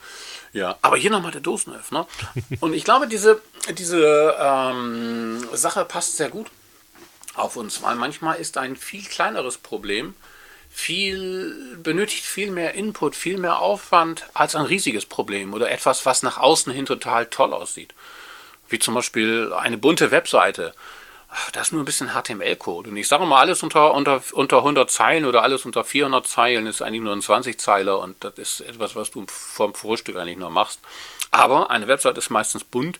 [0.51, 2.07] Ja, aber hier nochmal der Dosenöffner.
[2.59, 3.41] Und ich glaube, diese,
[3.77, 6.47] diese ähm, Sache passt sehr gut
[7.35, 10.13] auf uns, weil manchmal ist ein viel kleineres Problem
[10.73, 16.23] viel, benötigt viel mehr Input, viel mehr Aufwand als ein riesiges Problem oder etwas, was
[16.23, 17.93] nach außen hin total toll aussieht.
[18.69, 20.73] Wie zum Beispiel eine bunte Webseite.
[21.51, 22.89] Da ist nur ein bisschen HTML-Code.
[22.89, 26.67] Und ich sage mal, alles unter, unter, unter 100 Zeilen oder alles unter 400 Zeilen
[26.67, 30.49] ist eigentlich nur ein 20-Zeiler und das ist etwas, was du vom Frühstück eigentlich nur
[30.49, 30.79] machst.
[31.31, 32.99] Aber eine Website ist meistens bunt,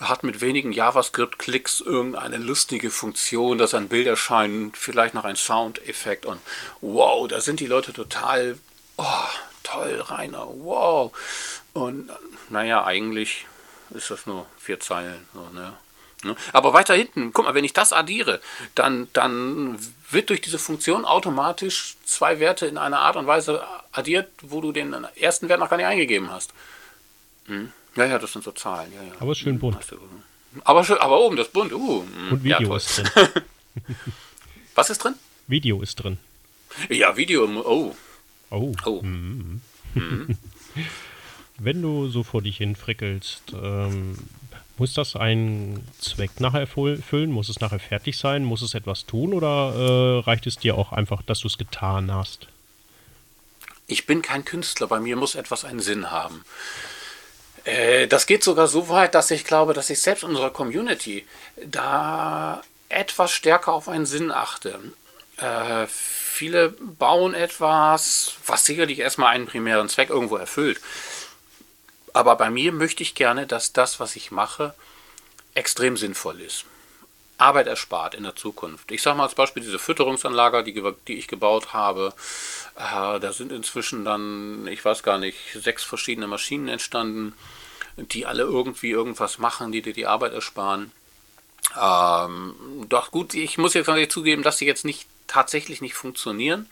[0.00, 6.24] hat mit wenigen JavaScript-Klicks irgendeine lustige Funktion, dass ein Bild erscheint, vielleicht noch ein Soundeffekt
[6.24, 6.40] und
[6.80, 8.56] wow, da sind die Leute total,
[8.98, 9.04] oh,
[9.64, 11.10] toll, Rainer, wow.
[11.72, 12.08] Und
[12.50, 13.46] naja, eigentlich
[13.90, 15.26] ist das nur vier Zeilen.
[15.34, 15.72] So, ne?
[16.24, 16.36] Ne?
[16.52, 18.40] Aber weiter hinten, guck mal, wenn ich das addiere,
[18.74, 19.78] dann, dann
[20.10, 24.72] wird durch diese Funktion automatisch zwei Werte in einer Art und Weise addiert, wo du
[24.72, 26.52] den ersten Wert noch gar nicht eingegeben hast.
[27.46, 27.72] Hm?
[27.96, 28.92] Ja, ja, das sind so Zahlen.
[28.92, 29.12] Ja, ja.
[29.20, 29.78] Aber es ist schön bunt.
[30.64, 31.72] Aber, schön, aber oben das bunt.
[31.72, 32.32] Uh, hm.
[32.32, 33.28] Und Video ja, ist drin.
[34.74, 35.14] Was ist drin?
[35.46, 36.18] Video ist drin.
[36.88, 37.44] Ja, Video.
[37.44, 37.94] Oh.
[38.50, 38.72] Oh.
[38.84, 39.02] oh.
[39.02, 39.60] Mhm.
[39.94, 40.38] Mhm.
[41.58, 44.16] Wenn du so vor dich hin frickelst, ähm,
[44.82, 47.30] muss das einen Zweck nachher erfüllen?
[47.30, 48.42] Muss es nachher fertig sein?
[48.42, 49.32] Muss es etwas tun?
[49.32, 52.48] Oder äh, reicht es dir auch einfach, dass du es getan hast?
[53.86, 54.88] Ich bin kein Künstler.
[54.88, 56.44] Bei mir muss etwas einen Sinn haben.
[57.62, 61.24] Äh, das geht sogar so weit, dass ich glaube, dass ich selbst unserer Community
[61.64, 64.80] da etwas stärker auf einen Sinn achte.
[65.36, 70.80] Äh, viele bauen etwas, was sicherlich erstmal einen primären Zweck irgendwo erfüllt.
[72.12, 74.74] Aber bei mir möchte ich gerne, dass das, was ich mache,
[75.54, 76.64] extrem sinnvoll ist.
[77.38, 78.90] Arbeit erspart in der Zukunft.
[78.92, 82.14] Ich sage mal als Beispiel diese Fütterungsanlage, die, die ich gebaut habe.
[82.76, 87.34] Äh, da sind inzwischen dann, ich weiß gar nicht, sechs verschiedene Maschinen entstanden,
[87.96, 90.92] die alle irgendwie irgendwas machen, die dir die Arbeit ersparen.
[91.80, 92.54] Ähm,
[92.88, 96.68] doch gut, ich muss jetzt natürlich zugeben, dass sie jetzt nicht tatsächlich nicht funktionieren,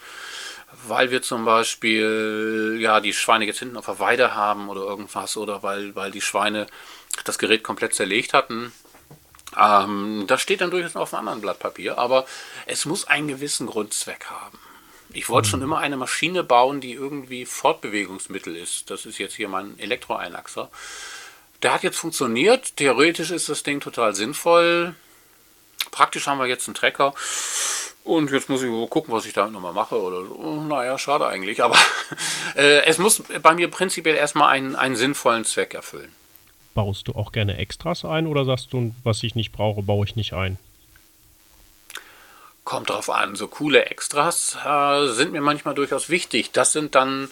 [0.87, 5.37] weil wir zum Beispiel ja die Schweine jetzt hinten auf der Weide haben oder irgendwas
[5.37, 6.67] oder weil, weil die Schweine
[7.25, 8.73] das Gerät komplett zerlegt hatten.
[9.59, 12.27] Ähm, das steht dann durchaus auf einem anderen Blatt Papier, aber
[12.67, 14.59] es muss einen gewissen Grundzweck haben.
[15.13, 15.51] Ich wollte mhm.
[15.51, 18.91] schon immer eine Maschine bauen, die irgendwie Fortbewegungsmittel ist.
[18.91, 20.71] Das ist jetzt hier mein Elektroeinachser.
[21.63, 22.77] Der hat jetzt funktioniert.
[22.77, 24.95] Theoretisch ist das Ding total sinnvoll.
[25.91, 27.15] Praktisch haben wir jetzt einen Trecker.
[28.05, 30.01] Und jetzt muss ich gucken, was ich damit nochmal mache.
[30.01, 30.63] Oder so.
[30.63, 31.63] Naja, schade eigentlich.
[31.63, 31.77] Aber
[32.57, 36.13] äh, es muss bei mir prinzipiell erstmal einen, einen sinnvollen Zweck erfüllen.
[36.75, 40.17] Baust du auch gerne Extras ein oder sagst du, was ich nicht brauche, baue ich
[40.17, 40.59] nicht ein?
[42.65, 43.35] Kommt drauf an.
[43.35, 46.53] So coole Extras äh, sind mir manchmal durchaus wichtig.
[46.53, 47.31] Das sind dann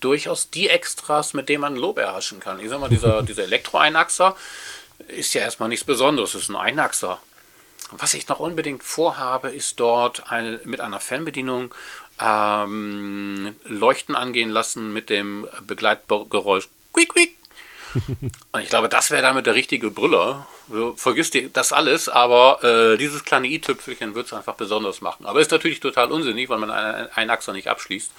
[0.00, 2.60] durchaus die Extras, mit denen man Lob erhaschen kann.
[2.60, 4.36] Ich sag mal, dieser, dieser Elektro-Einachser
[5.08, 6.34] ist ja erstmal nichts Besonderes.
[6.34, 7.20] Es ist ein Einachser.
[7.92, 11.74] Was ich noch unbedingt vorhabe, ist dort eine, mit einer Fernbedienung
[12.20, 17.36] ähm, Leuchten angehen lassen mit dem Begleitgeräusch Quick, quick.
[18.52, 20.46] Und ich glaube, das wäre damit der richtige Brüller.
[20.68, 25.26] Du vergisst dir das alles, aber äh, dieses kleine i-Tüpfelchen wird es einfach besonders machen.
[25.26, 28.10] Aber ist natürlich total unsinnig, weil man einen, einen Achser nicht abschließt.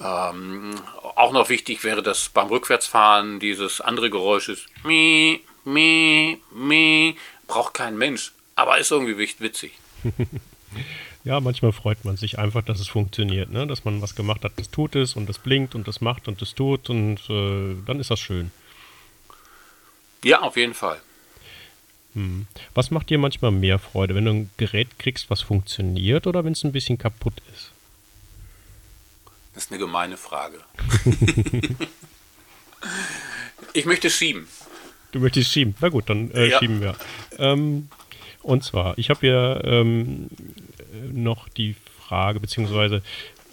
[0.00, 0.74] Ähm,
[1.16, 4.66] auch noch wichtig wäre, dass beim Rückwärtsfahren dieses andere Geräusch ist.
[4.84, 7.16] Mi, mi, mi.
[7.46, 8.32] Braucht kein Mensch.
[8.56, 9.72] Aber ist irgendwie witzig.
[11.24, 13.66] ja, manchmal freut man sich einfach, dass es funktioniert, ne?
[13.66, 16.40] dass man was gemacht hat, das tut es und das blinkt und das macht und
[16.40, 18.50] das tut und äh, dann ist das schön.
[20.24, 21.00] Ja, auf jeden Fall.
[22.14, 22.46] Hm.
[22.74, 26.54] Was macht dir manchmal mehr Freude, wenn du ein Gerät kriegst, was funktioniert oder wenn
[26.54, 27.72] es ein bisschen kaputt ist?
[29.54, 30.60] Das ist eine gemeine Frage.
[33.74, 34.48] ich möchte schieben.
[35.12, 35.74] Du möchtest schieben.
[35.80, 36.58] Na gut, dann äh, ja.
[36.58, 36.96] schieben wir.
[37.38, 37.88] Ähm,
[38.46, 40.28] und zwar, ich habe ja ähm,
[41.12, 43.02] noch die Frage, beziehungsweise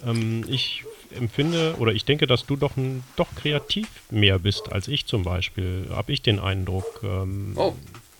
[0.06, 0.84] ähm, ich
[1.16, 5.24] empfinde oder ich denke, dass du doch, ein, doch kreativ mehr bist als ich zum
[5.24, 5.88] Beispiel.
[5.90, 7.00] Habe ich den Eindruck.
[7.02, 7.74] Ähm, oh.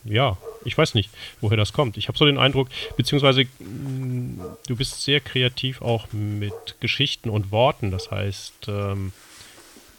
[0.04, 1.10] Ja, ich weiß nicht,
[1.40, 1.96] woher das kommt.
[1.96, 7.52] Ich habe so den Eindruck, beziehungsweise mm, du bist sehr kreativ auch mit Geschichten und
[7.52, 7.92] Worten.
[7.92, 9.12] Das heißt, ähm,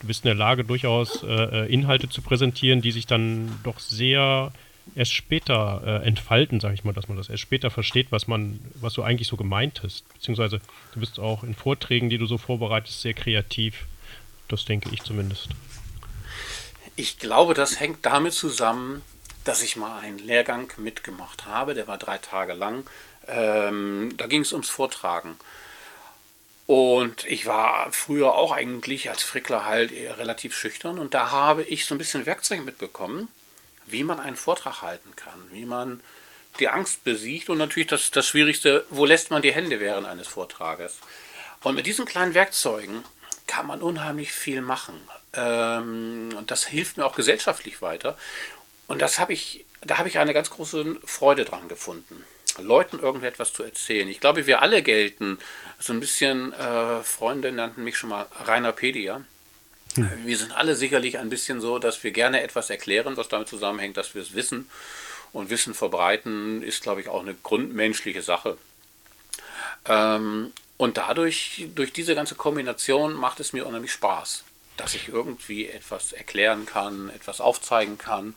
[0.02, 3.80] du bist in der Lage, durchaus äh, äh Inhalte zu präsentieren, die sich dann doch
[3.80, 4.52] sehr
[4.94, 8.60] erst später äh, entfalten, sage ich mal, dass man das erst später versteht, was man,
[8.76, 10.08] was du eigentlich so gemeint hast.
[10.14, 10.62] Beziehungsweise
[10.94, 13.86] du bist auch in Vorträgen, die du so vorbereitest, sehr kreativ.
[14.48, 15.50] Das denke ich zumindest.
[16.96, 19.02] Ich glaube, das hängt damit zusammen,
[19.44, 22.86] dass ich mal einen Lehrgang mitgemacht habe, der war drei Tage lang.
[23.28, 25.36] Ähm, da ging es ums Vortragen.
[26.68, 31.86] Und ich war früher auch eigentlich als Frickler halt relativ schüchtern und da habe ich
[31.86, 33.28] so ein bisschen Werkzeug mitbekommen,
[33.86, 36.02] wie man einen Vortrag halten kann, wie man
[36.60, 40.28] die Angst besiegt und natürlich das, das Schwierigste, wo lässt man die Hände während eines
[40.28, 41.00] Vortrages.
[41.64, 43.04] Und mit diesen kleinen Werkzeugen
[43.48, 44.96] kann man unheimlich viel machen.
[45.34, 48.18] Ähm, und das hilft mir auch gesellschaftlich weiter.
[48.88, 52.24] Und das habe ich, da habe ich eine ganz große Freude dran gefunden.
[52.58, 54.08] Leuten irgendetwas zu erzählen.
[54.08, 55.40] Ich glaube, wir alle gelten,
[55.80, 59.22] so ein bisschen, äh, Freunde nannten mich schon mal Rainerpedia.
[59.96, 60.10] Hm.
[60.26, 63.98] Wir sind alle sicherlich ein bisschen so, dass wir gerne etwas erklären, was damit zusammenhängt,
[63.98, 64.70] dass wir es wissen.
[65.34, 68.58] Und Wissen verbreiten ist, glaube ich, auch eine grundmenschliche Sache.
[69.86, 74.44] Ähm, und dadurch, durch diese ganze Kombination, macht es mir unheimlich Spaß,
[74.78, 78.36] dass ich irgendwie etwas erklären kann, etwas aufzeigen kann.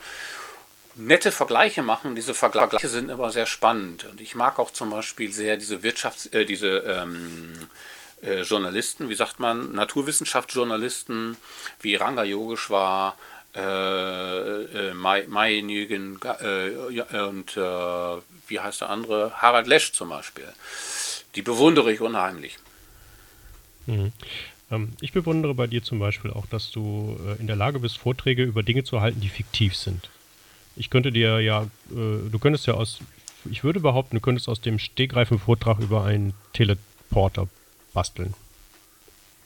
[0.94, 2.16] Nette Vergleiche machen.
[2.16, 4.04] Diese Vergleiche sind immer sehr spannend.
[4.04, 7.68] Und ich mag auch zum Beispiel sehr diese Wirtschafts-, äh, diese ähm,
[8.22, 11.36] äh, Journalisten, wie sagt man, Naturwissenschaftsjournalisten
[11.80, 13.16] wie Ranga Yogeshwar,
[13.54, 16.70] äh, äh, Mai, Mai Nügen äh,
[17.20, 19.32] und äh, wie heißt der andere?
[19.34, 20.46] Harald Lesch zum Beispiel.
[21.34, 22.58] Die bewundere ich unheimlich.
[23.86, 24.12] Mhm.
[24.70, 28.42] Ähm, ich bewundere bei dir zum Beispiel auch, dass du in der Lage bist, Vorträge
[28.44, 30.10] über Dinge zu halten, die fiktiv sind.
[30.76, 33.00] Ich könnte dir ja, du könntest ja aus,
[33.50, 37.48] ich würde behaupten, du könntest aus dem stegreifen Vortrag über einen Teleporter
[37.98, 38.34] basteln.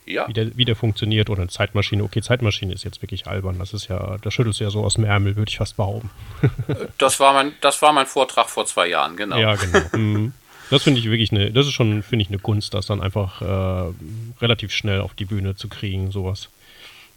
[0.05, 0.29] Ja.
[0.29, 2.03] Wie der, wie der funktioniert oder eine Zeitmaschine.
[2.03, 3.59] Okay, Zeitmaschine ist jetzt wirklich albern.
[3.59, 6.11] Das ist ja, da schüttelst du ja so aus dem Ärmel, würde ich fast behaupten.
[6.99, 9.39] das, war mein, das war mein Vortrag vor zwei Jahren, genau.
[9.39, 9.81] Ja, genau.
[9.93, 10.33] Mhm.
[10.71, 13.43] Das finde ich wirklich eine, das ist schon, finde ich, eine Kunst, das dann einfach
[13.43, 13.93] äh,
[14.41, 16.49] relativ schnell auf die Bühne zu kriegen, sowas.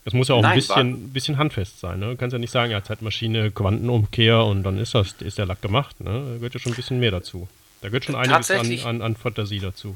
[0.04, 2.00] Es muss ja auch Nein, ein bisschen, bisschen handfest sein.
[2.00, 2.12] Ne?
[2.12, 5.62] Du kannst ja nicht sagen, ja, Zeitmaschine, Quantenumkehr und dann ist das, ist der Lack
[5.62, 6.00] gemacht.
[6.02, 6.12] Ne?
[6.12, 7.48] Da gehört ja schon ein bisschen mehr dazu.
[7.82, 9.96] Da gehört schon einiges an, an, an Fantasie dazu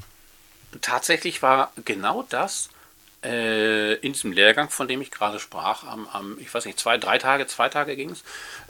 [0.80, 2.70] tatsächlich war genau das
[3.22, 6.96] äh, in diesem Lehrgang, von dem ich gerade sprach, am, am, ich weiß nicht, zwei,
[6.96, 8.22] drei Tage, zwei Tage ging es,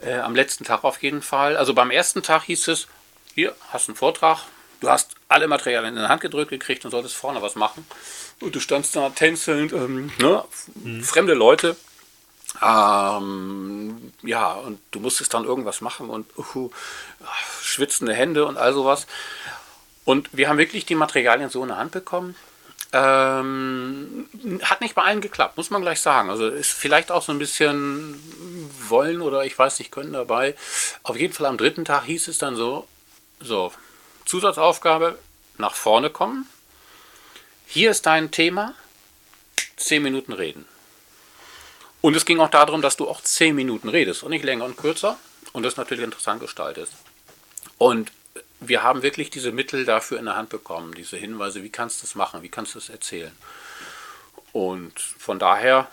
[0.05, 1.55] äh, am letzten Tag auf jeden Fall.
[1.57, 2.87] Also beim ersten Tag hieß es,
[3.33, 4.39] hier, hast einen Vortrag,
[4.81, 7.85] du hast alle Materialien in die Hand gedrückt gekriegt und solltest vorne was machen.
[8.41, 10.43] Und du standst da tänzelnd, ähm, ne,
[10.75, 11.03] mhm.
[11.03, 11.77] fremde Leute.
[12.61, 16.69] Ähm, ja, und du musstest dann irgendwas machen und uh,
[17.61, 19.07] schwitzende Hände und all sowas.
[20.03, 22.35] Und wir haben wirklich die Materialien so in der Hand bekommen.
[22.93, 24.27] Ähm,
[24.63, 26.29] hat nicht bei allen geklappt, muss man gleich sagen.
[26.29, 28.19] Also ist vielleicht auch so ein bisschen
[28.89, 30.55] wollen oder ich weiß nicht, können dabei.
[31.03, 32.87] Auf jeden Fall am dritten Tag hieß es dann so,
[33.39, 33.71] So,
[34.25, 35.17] Zusatzaufgabe,
[35.57, 36.47] nach vorne kommen.
[37.65, 38.73] Hier ist dein Thema,
[39.77, 40.65] 10 Minuten reden.
[42.01, 44.75] Und es ging auch darum, dass du auch 10 Minuten redest und nicht länger und
[44.75, 45.17] kürzer
[45.53, 46.93] und das natürlich interessant gestaltest.
[47.77, 48.11] Und
[48.61, 52.05] wir haben wirklich diese Mittel dafür in der Hand bekommen, diese Hinweise, wie kannst du
[52.05, 53.31] das machen, wie kannst du es erzählen.
[54.53, 55.87] Und von daher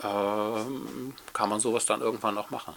[0.00, 2.74] äh, kann man sowas dann irgendwann noch machen.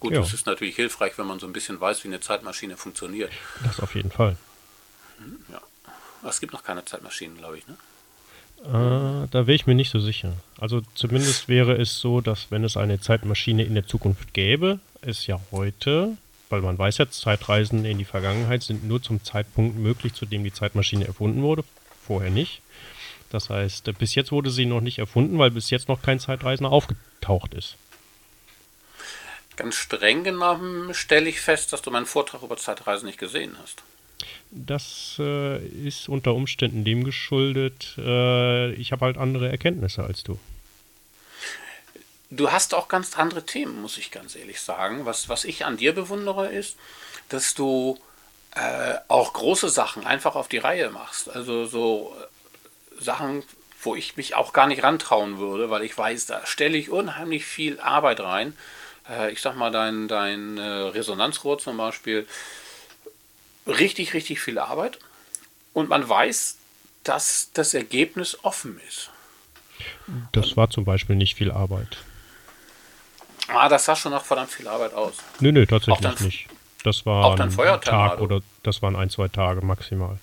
[0.00, 3.32] Gut, es ist natürlich hilfreich, wenn man so ein bisschen weiß, wie eine Zeitmaschine funktioniert.
[3.64, 4.36] Das auf jeden Fall.
[5.18, 5.60] Hm, ja.
[6.28, 7.76] Es gibt noch keine Zeitmaschinen, glaube ich, ne?
[8.64, 10.32] Äh, da wäre ich mir nicht so sicher.
[10.60, 15.26] Also zumindest wäre es so, dass wenn es eine Zeitmaschine in der Zukunft gäbe, es
[15.26, 16.16] ja heute,
[16.50, 20.44] weil man weiß jetzt, Zeitreisen in die Vergangenheit sind nur zum Zeitpunkt möglich, zu dem
[20.44, 21.64] die Zeitmaschine erfunden wurde,
[22.06, 22.60] vorher nicht.
[23.30, 26.72] Das heißt, bis jetzt wurde sie noch nicht erfunden, weil bis jetzt noch kein Zeitreisender
[26.72, 27.76] aufgetaucht ist.
[29.56, 33.82] Ganz streng genommen stelle ich fest, dass du meinen Vortrag über Zeitreisen nicht gesehen hast.
[34.50, 40.38] Das äh, ist unter Umständen dem geschuldet, äh, ich habe halt andere Erkenntnisse als du.
[42.30, 45.06] Du hast auch ganz andere Themen, muss ich ganz ehrlich sagen.
[45.06, 46.76] Was, was ich an dir bewundere, ist,
[47.28, 47.98] dass du
[48.54, 51.30] äh, auch große Sachen einfach auf die Reihe machst.
[51.30, 53.44] Also so äh, Sachen,
[53.82, 57.46] wo ich mich auch gar nicht rantrauen würde, weil ich weiß, da stelle ich unheimlich
[57.46, 58.54] viel Arbeit rein.
[59.08, 62.26] Äh, ich sag mal, dein, dein äh, Resonanzrohr zum Beispiel
[63.66, 64.98] richtig, richtig viel Arbeit
[65.72, 66.56] und man weiß,
[67.04, 69.10] dass das Ergebnis offen ist.
[70.32, 71.98] Das war zum Beispiel nicht viel Arbeit.
[73.48, 75.14] Ah, das sah schon nach verdammt viel Arbeit aus.
[75.40, 76.46] Nö, nö, tatsächlich dann, nicht.
[76.84, 80.18] Das war ein Tag oder das waren ein, zwei Tage maximal.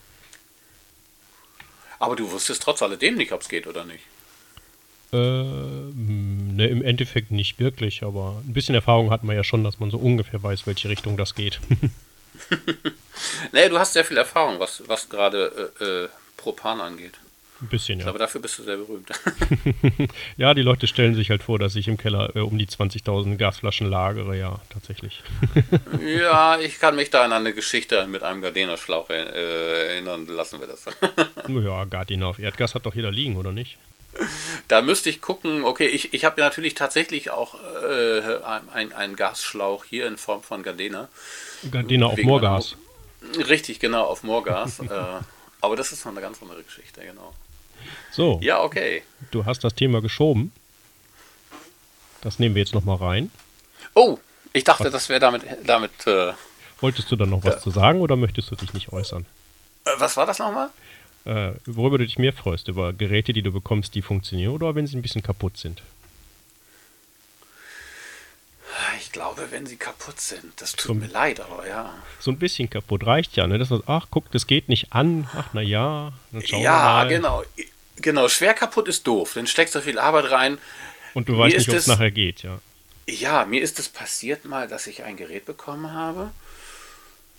[1.99, 4.03] Aber du wusstest trotz alledem nicht, ob es geht oder nicht.
[5.13, 9.79] Äh, ne, im Endeffekt nicht wirklich, aber ein bisschen Erfahrung hat man ja schon, dass
[9.79, 11.59] man so ungefähr weiß, welche Richtung das geht.
[13.51, 17.13] nee, du hast sehr viel Erfahrung, was, was gerade äh, äh, Propan angeht.
[17.61, 18.07] Ein bisschen, ja.
[18.07, 19.09] Aber dafür bist du sehr berühmt.
[20.37, 23.37] ja, die Leute stellen sich halt vor, dass ich im Keller äh, um die 20.000
[23.37, 25.23] Gasflaschen lagere, ja, tatsächlich.
[26.05, 30.67] ja, ich kann mich da an eine Geschichte mit einem Gardena-Schlauch äh, erinnern, lassen wir
[30.67, 30.85] das.
[31.47, 33.77] ja, Gardena auf Erdgas hat doch jeder liegen, oder nicht?
[34.67, 38.21] Da müsste ich gucken, okay, ich, ich habe ja natürlich tatsächlich auch äh,
[38.73, 41.07] einen Gasschlauch hier in Form von Gardena.
[41.71, 42.75] Gardena auf Moorgas.
[43.47, 44.79] Richtig, genau, auf Moorgas.
[44.79, 44.89] äh,
[45.61, 47.33] aber das ist noch eine ganz andere Geschichte, genau.
[48.11, 48.39] So.
[48.41, 49.03] Ja, okay.
[49.31, 50.51] Du hast das Thema geschoben.
[52.21, 53.31] Das nehmen wir jetzt nochmal rein.
[53.93, 54.17] Oh,
[54.53, 54.91] ich dachte, was?
[54.91, 55.43] das wäre damit.
[55.65, 56.33] damit äh,
[56.81, 59.25] Wolltest du dann noch was zu sagen oder möchtest du dich nicht äußern?
[59.85, 60.69] Äh, was war das nochmal?
[61.25, 64.87] Äh, worüber du dich mehr freust, über Geräte, die du bekommst, die funktionieren oder wenn
[64.87, 65.81] sie ein bisschen kaputt sind?
[68.99, 70.61] Ich glaube, wenn sie kaputt sind.
[70.61, 71.93] Das tut so, mir leid, aber ja.
[72.19, 73.57] So ein bisschen kaputt reicht ja, ne?
[73.57, 75.29] Das ach, guck, das geht nicht an.
[75.33, 76.11] Ach, na ja.
[76.31, 77.43] Ja, genau.
[77.97, 79.33] Genau, schwer kaputt ist doof.
[79.33, 80.57] Dann steckst du viel Arbeit rein.
[81.13, 82.59] Und du weißt nicht, ob es nachher geht, ja.
[83.07, 86.31] Ja, mir ist es passiert mal, dass ich ein Gerät bekommen habe.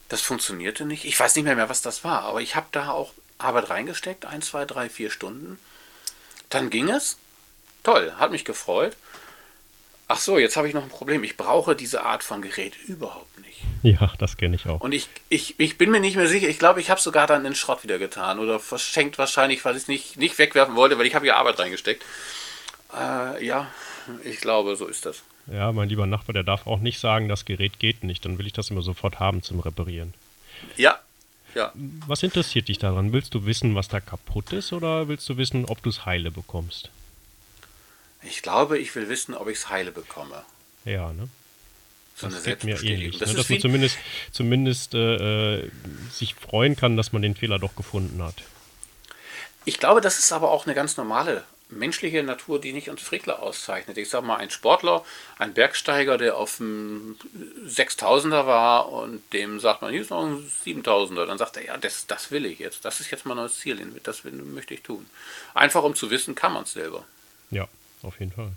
[0.08, 1.04] Das funktionierte nicht.
[1.04, 4.24] Ich weiß nicht mehr, mehr was das war, aber ich habe da auch Arbeit reingesteckt,
[4.24, 5.58] ein, zwei, drei, vier Stunden.
[6.48, 7.16] Dann ging es.
[7.82, 8.96] Toll, hat mich gefreut.
[10.08, 11.24] Ach so, jetzt habe ich noch ein Problem.
[11.24, 13.45] Ich brauche diese Art von Gerät überhaupt nicht.
[14.00, 14.80] Ja, das kenne ich auch.
[14.80, 16.48] Und ich, ich, ich bin mir nicht mehr sicher.
[16.48, 19.82] Ich glaube, ich habe sogar dann den Schrott wieder getan oder verschenkt wahrscheinlich, weil ich
[19.82, 22.04] es nicht, nicht wegwerfen wollte, weil ich habe ja Arbeit reingesteckt.
[22.92, 23.68] Äh, ja,
[24.24, 25.22] ich glaube, so ist das.
[25.46, 28.24] Ja, mein lieber Nachbar, der darf auch nicht sagen, das Gerät geht nicht.
[28.24, 30.14] Dann will ich das immer sofort haben zum Reparieren.
[30.76, 30.98] Ja,
[31.54, 31.70] ja.
[31.74, 33.12] Was interessiert dich daran?
[33.12, 36.32] Willst du wissen, was da kaputt ist oder willst du wissen, ob du es heile
[36.32, 36.90] bekommst?
[38.22, 40.42] Ich glaube, ich will wissen, ob ich es heile bekomme.
[40.84, 41.28] Ja, ne?
[42.16, 43.18] So das geht mir ähnlich.
[43.18, 43.36] Das ne?
[43.36, 43.98] Dass man zumindest,
[44.32, 45.70] zumindest äh, äh,
[46.10, 48.36] sich freuen kann, dass man den Fehler doch gefunden hat.
[49.66, 53.42] Ich glaube, das ist aber auch eine ganz normale menschliche Natur, die nicht uns Frickler
[53.42, 53.98] auszeichnet.
[53.98, 55.04] Ich sag mal, ein Sportler,
[55.38, 57.16] ein Bergsteiger, der auf dem
[57.66, 61.26] 6000er war und dem sagt man, hier ist noch ein 7000er.
[61.26, 62.84] Dann sagt er, ja, das, das will ich jetzt.
[62.84, 63.78] Das ist jetzt mein neues Ziel.
[64.04, 65.06] Das möchte ich tun.
[65.52, 67.04] Einfach um zu wissen, kann man es selber.
[67.50, 67.68] Ja,
[68.02, 68.52] auf jeden Fall.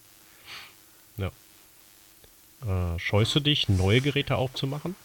[2.66, 4.96] Äh, scheust du dich, neue Geräte aufzumachen?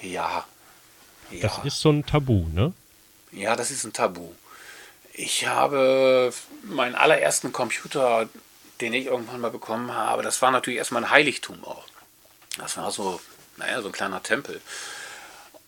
[0.00, 0.44] Ja.
[1.30, 1.40] ja.
[1.40, 2.72] Das ist so ein Tabu, ne?
[3.30, 4.32] Ja, das ist ein Tabu.
[5.14, 6.32] Ich habe
[6.64, 8.28] meinen allerersten Computer,
[8.80, 11.84] den ich irgendwann mal bekommen habe, das war natürlich erstmal ein Heiligtum auch.
[12.58, 13.20] Das war so,
[13.56, 14.60] naja, so ein kleiner Tempel.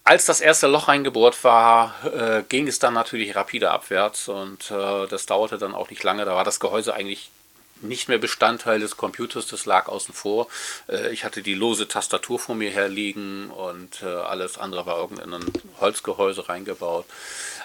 [0.03, 5.07] Als das erste Loch eingebohrt war, äh, ging es dann natürlich rapide abwärts und äh,
[5.07, 6.27] das dauerte dann auch nicht lange.
[6.27, 7.31] Da war das Gehäuse eigentlich
[7.85, 10.49] nicht mehr Bestandteil des Computers, das lag außen vor.
[10.89, 15.45] Äh, ich hatte die lose Tastatur vor mir herliegen und äh, alles andere war irgendein
[15.81, 17.07] Holzgehäuse reingebaut.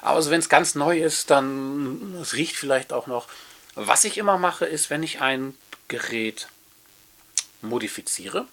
[0.01, 3.27] Aber also wenn es ganz neu ist, dann es riecht vielleicht auch noch.
[3.75, 5.55] Was ich immer mache, ist, wenn ich ein
[5.87, 6.47] Gerät
[7.61, 8.45] modifiziere,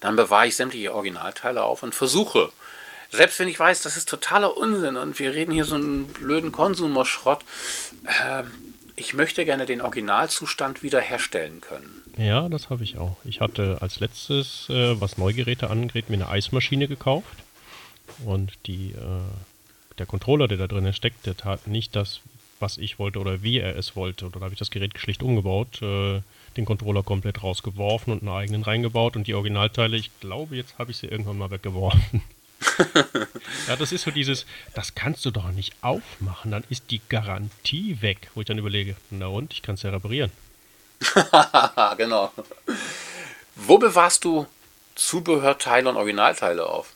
[0.00, 2.52] dann bewahre ich sämtliche Originalteile auf und versuche,
[3.10, 6.52] selbst wenn ich weiß, das ist totaler Unsinn und wir reden hier so einen blöden
[6.52, 7.42] Konsumerschrott,
[8.04, 8.42] äh,
[8.98, 12.02] ich möchte gerne den Originalzustand wiederherstellen können.
[12.16, 13.16] Ja, das habe ich auch.
[13.24, 17.36] Ich hatte als letztes, äh, was Neugeräte angeht, mir eine Eismaschine gekauft.
[18.24, 22.20] Und die, äh, der Controller, der da drin steckt, der tat nicht das,
[22.58, 24.26] was ich wollte oder wie er es wollte.
[24.26, 26.20] Und dann habe ich das Gerät schlicht umgebaut, äh,
[26.56, 29.14] den Controller komplett rausgeworfen und einen eigenen reingebaut.
[29.14, 32.22] Und die Originalteile, ich glaube, jetzt habe ich sie irgendwann mal weggeworfen.
[33.68, 38.00] ja, das ist so dieses, das kannst du doch nicht aufmachen, dann ist die Garantie
[38.00, 38.30] weg.
[38.34, 40.32] Wo ich dann überlege, na und, ich kann es ja reparieren.
[41.96, 42.32] genau.
[43.54, 44.46] Wo bewahrst du
[44.94, 46.92] Zubehörteile und Originalteile auf?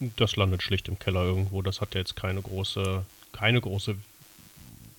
[0.00, 1.62] Das landet schlicht im Keller irgendwo.
[1.62, 3.96] Das hat ja jetzt keine große, keine große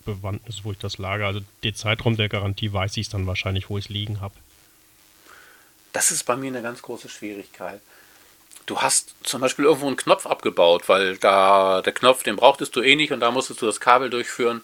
[0.06, 1.28] Bewandtnis, wo ich das lagere.
[1.28, 4.36] Also den Zeitraum der Garantie weiß ich es dann wahrscheinlich, wo ich es liegen habe.
[5.94, 7.82] Das ist bei mir eine ganz große Schwierigkeit
[8.66, 12.82] du hast zum Beispiel irgendwo einen Knopf abgebaut, weil da der Knopf, den brauchtest du
[12.82, 14.62] eh nicht und da musstest du das Kabel durchführen.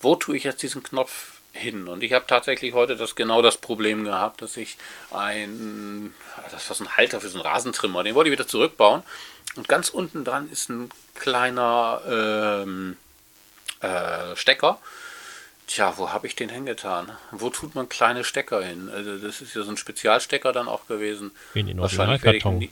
[0.00, 1.88] Wo tue ich jetzt diesen Knopf hin?
[1.88, 4.76] Und ich habe tatsächlich heute das genau das Problem gehabt, dass ich
[5.10, 6.14] ein,
[6.50, 9.02] das war ein Halter für so einen Rasentrimmer, den wollte ich wieder zurückbauen.
[9.56, 12.96] Und ganz unten dran ist ein kleiner ähm,
[13.80, 14.78] äh, Stecker.
[15.66, 17.12] Tja, wo habe ich den hingetan?
[17.30, 18.90] Wo tut man kleine Stecker hin?
[18.92, 21.32] Also das ist ja so ein Spezialstecker dann auch gewesen.
[21.54, 22.68] In den Originalkarton.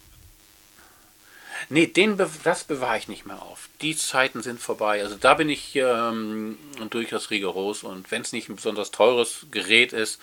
[1.69, 3.69] Nee, den be das bewahre ich nicht mehr auf.
[3.81, 5.03] Die Zeiten sind vorbei.
[5.03, 6.59] Also da bin ich ähm,
[6.91, 10.21] durchaus rigoros und wenn es nicht ein besonders teures Gerät ist,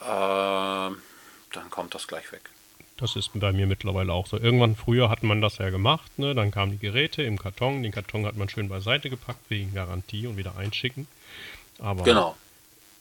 [0.04, 2.42] dann kommt das gleich weg.
[2.96, 4.36] Das ist bei mir mittlerweile auch so.
[4.36, 6.34] Irgendwann früher hat man das ja gemacht, ne?
[6.34, 7.82] dann kamen die Geräte im Karton.
[7.82, 11.08] Den Karton hat man schön beiseite gepackt wegen Garantie und wieder einschicken.
[11.78, 12.36] Aber genau.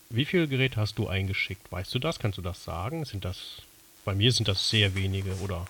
[0.10, 1.72] Wie viele Geräte hast du eingeschickt?
[1.72, 2.18] Weißt du das?
[2.18, 3.06] Kannst du das sagen?
[3.06, 3.62] Sind das
[4.06, 5.68] bei mir sind das sehr wenige oder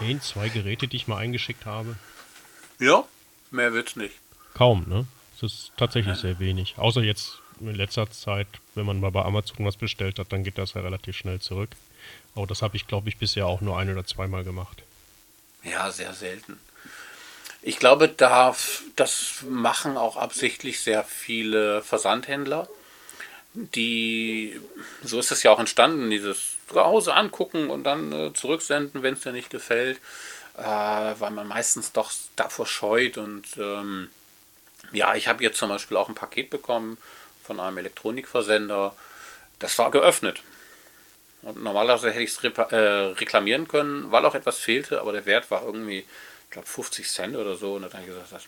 [0.00, 1.96] ein, zwei Geräte, die ich mal eingeschickt habe.
[2.78, 3.04] Ja,
[3.50, 4.14] mehr wird's nicht.
[4.54, 5.06] Kaum, ne?
[5.36, 6.20] Es ist tatsächlich ja.
[6.20, 6.74] sehr wenig.
[6.78, 10.58] Außer jetzt in letzter Zeit, wenn man mal bei Amazon was bestellt hat, dann geht
[10.58, 11.70] das ja relativ schnell zurück.
[12.34, 14.82] Aber das habe ich, glaube ich, bisher auch nur ein oder zweimal gemacht.
[15.62, 16.58] Ja, sehr selten.
[17.62, 18.54] Ich glaube, da,
[18.94, 22.68] das machen auch absichtlich sehr viele Versandhändler,
[23.54, 24.60] die,
[25.02, 29.14] so ist es ja auch entstanden, dieses zu Hause angucken und dann äh, zurücksenden, wenn
[29.14, 29.98] es dir nicht gefällt,
[30.56, 33.18] äh, weil man meistens doch davor scheut.
[33.18, 34.10] Und ähm,
[34.92, 36.98] ja, ich habe jetzt zum Beispiel auch ein Paket bekommen
[37.44, 38.94] von einem Elektronikversender.
[39.58, 40.42] Das war geöffnet.
[41.42, 45.50] Und normalerweise hätte ich es äh, reklamieren können, weil auch etwas fehlte, aber der Wert
[45.50, 47.74] war irgendwie, ich glaube, 50 Cent oder so.
[47.74, 48.46] Und dann habe ich gesagt,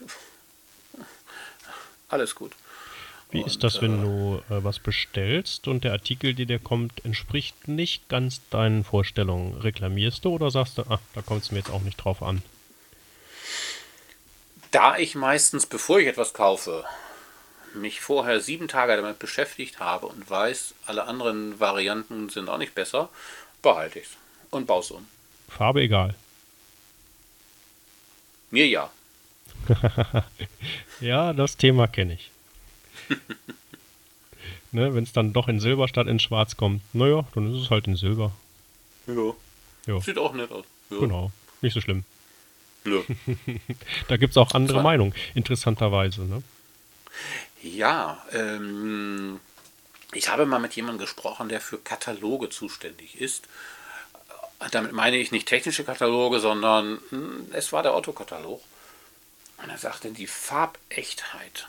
[2.08, 2.52] alles gut.
[3.30, 6.58] Wie und, ist das, wenn äh, du äh, was bestellst und der Artikel, der dir
[6.58, 9.58] kommt, entspricht nicht ganz deinen Vorstellungen?
[9.58, 12.42] Reklamierst du oder sagst du, ach, da kommt es mir jetzt auch nicht drauf an?
[14.70, 16.84] Da ich meistens, bevor ich etwas kaufe,
[17.74, 22.74] mich vorher sieben Tage damit beschäftigt habe und weiß, alle anderen Varianten sind auch nicht
[22.74, 23.08] besser,
[23.62, 24.16] behalte ich es
[24.50, 25.06] und baue es um.
[25.48, 26.14] Farbe egal.
[28.50, 28.90] Mir ja.
[31.00, 32.29] ja, das Thema kenne ich.
[34.72, 37.70] ne, Wenn es dann doch in Silber statt in Schwarz kommt, naja, dann ist es
[37.70, 38.32] halt in Silber.
[39.06, 39.34] Ja.
[39.86, 40.00] ja.
[40.00, 40.64] Sieht auch nett aus.
[40.90, 40.98] Ja.
[40.98, 42.04] Genau, nicht so schlimm.
[42.84, 43.00] Ja.
[44.08, 46.22] da gibt es auch andere Zwar, Meinungen, interessanterweise.
[46.22, 46.42] Ne?
[47.62, 49.40] Ja, ähm,
[50.12, 53.44] ich habe mal mit jemandem gesprochen, der für Kataloge zuständig ist.
[54.72, 58.62] Damit meine ich nicht technische Kataloge, sondern hm, es war der Otto-Katalog.
[59.62, 61.68] Und er sagte, die Farbechtheit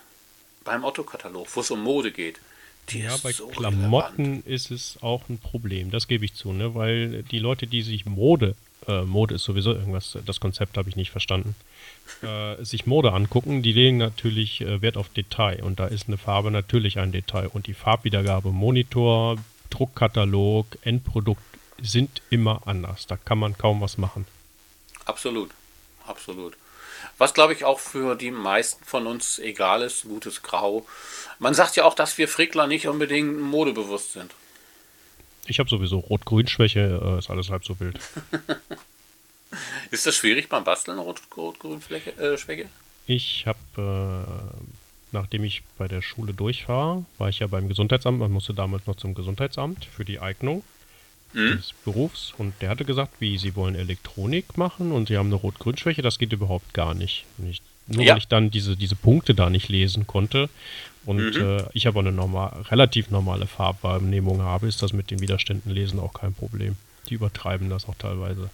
[0.64, 2.40] beim Otto-Katalog, wo es um Mode geht.
[2.90, 4.48] ja, bei so Klamotten relevant.
[4.48, 6.76] ist es auch ein Problem, das gebe ich zu, ne?
[6.76, 8.56] weil die Leute, die sich Mode,
[8.88, 11.56] äh, Mode ist sowieso irgendwas, das Konzept habe ich nicht verstanden,
[12.22, 16.18] äh, sich Mode angucken, die legen natürlich äh, Wert auf Detail und da ist eine
[16.18, 19.38] Farbe natürlich ein Detail und die Farbwiedergabe, Monitor,
[19.70, 21.42] Druckkatalog, Endprodukt
[21.82, 24.26] sind immer anders, da kann man kaum was machen.
[25.06, 25.52] Absolut,
[26.06, 26.56] absolut.
[27.22, 30.88] Was, glaube ich, auch für die meisten von uns egal ist, gutes Grau.
[31.38, 34.34] Man sagt ja auch, dass wir Frickler nicht unbedingt modebewusst sind.
[35.46, 38.00] Ich habe sowieso Rot-Grün-Schwäche, äh, ist alles halb so wild.
[39.92, 42.14] ist das schwierig beim Basteln, Rot-Grün-Schwäche?
[42.18, 42.66] Äh,
[43.06, 44.26] ich habe
[45.12, 48.18] nachdem ich bei der Schule durch war, war ich ja beim Gesundheitsamt.
[48.18, 50.64] Man musste damals noch zum Gesundheitsamt für die Eignung
[51.34, 51.58] mhm.
[51.58, 52.34] des Berufs.
[52.38, 56.02] Und der hatte gesagt, wie, Sie wollen Elektronik machen und Sie haben eine Rot-Grün-Schwäche.
[56.02, 57.26] Das geht überhaupt gar nicht.
[57.50, 58.14] Ich, nur ja.
[58.14, 60.50] weil ich dann diese, diese Punkte da nicht lesen konnte
[61.06, 61.42] und mhm.
[61.42, 66.00] äh, ich aber eine normal, relativ normale Farbwahrnehmung habe, ist das mit den Widerständen lesen
[66.00, 66.76] auch kein Problem.
[67.10, 68.50] Die übertreiben das auch teilweise.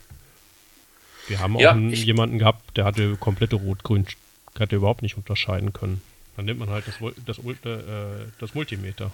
[1.27, 4.05] Wir haben ja, auch einen, jemanden gehabt, der hatte komplette Rot-Grün,
[4.57, 6.01] hatte überhaupt nicht unterscheiden können.
[6.37, 7.81] Dann nimmt man halt das, das, äh,
[8.39, 9.11] das Multimeter.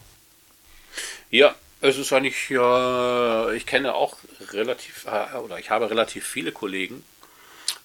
[1.32, 4.16] Ja, es ist eigentlich, ja, ich kenne auch
[4.52, 7.04] relativ, äh, oder ich habe relativ viele Kollegen,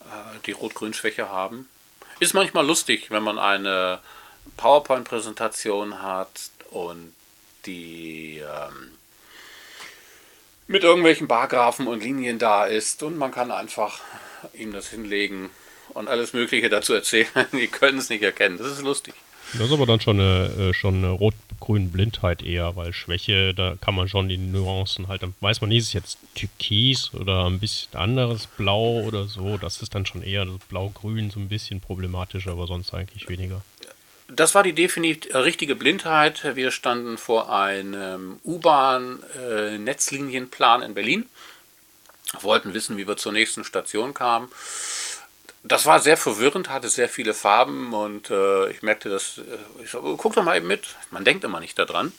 [0.03, 1.69] äh, die Rot-Grün-Schwäche haben.
[2.21, 3.99] Ist manchmal lustig, wenn man eine
[4.57, 6.29] PowerPoint-Präsentation hat
[6.71, 7.13] und
[7.67, 8.93] die ähm,
[10.69, 14.01] mit irgendwelchen Bargraphen und Linien da ist und man kann einfach
[14.53, 15.51] ihm das hinlegen
[15.89, 17.27] und alles Mögliche dazu erzählen.
[17.53, 18.59] Die können es nicht erkennen.
[18.59, 19.15] Das ist lustig.
[19.55, 23.77] Das ist aber dann schon eine, äh, schon eine rot-grüne Blindheit eher, weil Schwäche, da
[23.81, 27.47] kann man schon die Nuancen halt, dann weiß man nicht, ist es jetzt Türkis oder
[27.47, 29.57] ein bisschen anderes Blau oder so.
[29.57, 33.63] Das ist dann schon eher Blau-Grün so ein bisschen problematisch, aber sonst eigentlich weniger.
[34.29, 36.55] Das war die definitiv richtige Blindheit.
[36.55, 41.25] Wir standen vor einem U-Bahn-Netzlinienplan äh, in Berlin,
[42.43, 44.51] wollten wissen, wie wir zur nächsten Station kamen
[45.73, 49.91] das war sehr verwirrend, hatte sehr viele Farben und äh, ich merkte, dass äh, ich
[49.91, 50.97] so, oh, guck doch mal eben mit.
[51.11, 52.13] Man denkt immer nicht daran.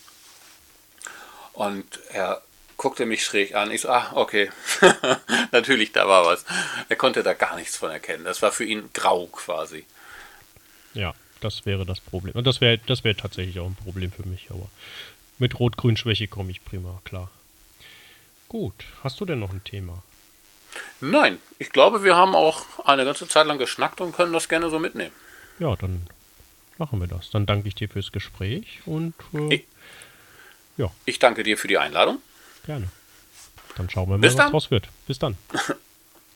[1.53, 2.41] Und er
[2.77, 3.71] guckte mich schräg an.
[3.71, 4.49] Ich so, ah, okay.
[5.51, 6.45] Natürlich, da war was.
[6.87, 8.23] Er konnte da gar nichts von erkennen.
[8.23, 9.85] Das war für ihn grau quasi.
[10.93, 12.35] Ja, das wäre das Problem.
[12.35, 14.69] Und das wäre das wäre tatsächlich auch ein Problem für mich, aber
[15.37, 17.29] mit Rot-Grün-Schwäche komme ich prima klar.
[18.47, 20.01] Gut, hast du denn noch ein Thema?
[21.01, 24.69] Nein, ich glaube, wir haben auch eine ganze Zeit lang geschnackt und können das gerne
[24.69, 25.13] so mitnehmen.
[25.59, 26.07] Ja, dann
[26.77, 27.29] machen wir das.
[27.31, 29.63] Dann danke ich dir fürs Gespräch und äh, ich,
[30.77, 30.91] ja.
[31.05, 32.21] Ich danke dir für die Einladung.
[32.65, 32.89] Gerne.
[33.75, 34.51] Dann schauen wir mal, Bis was dann.
[34.51, 34.87] draus wird.
[35.07, 35.37] Bis dann.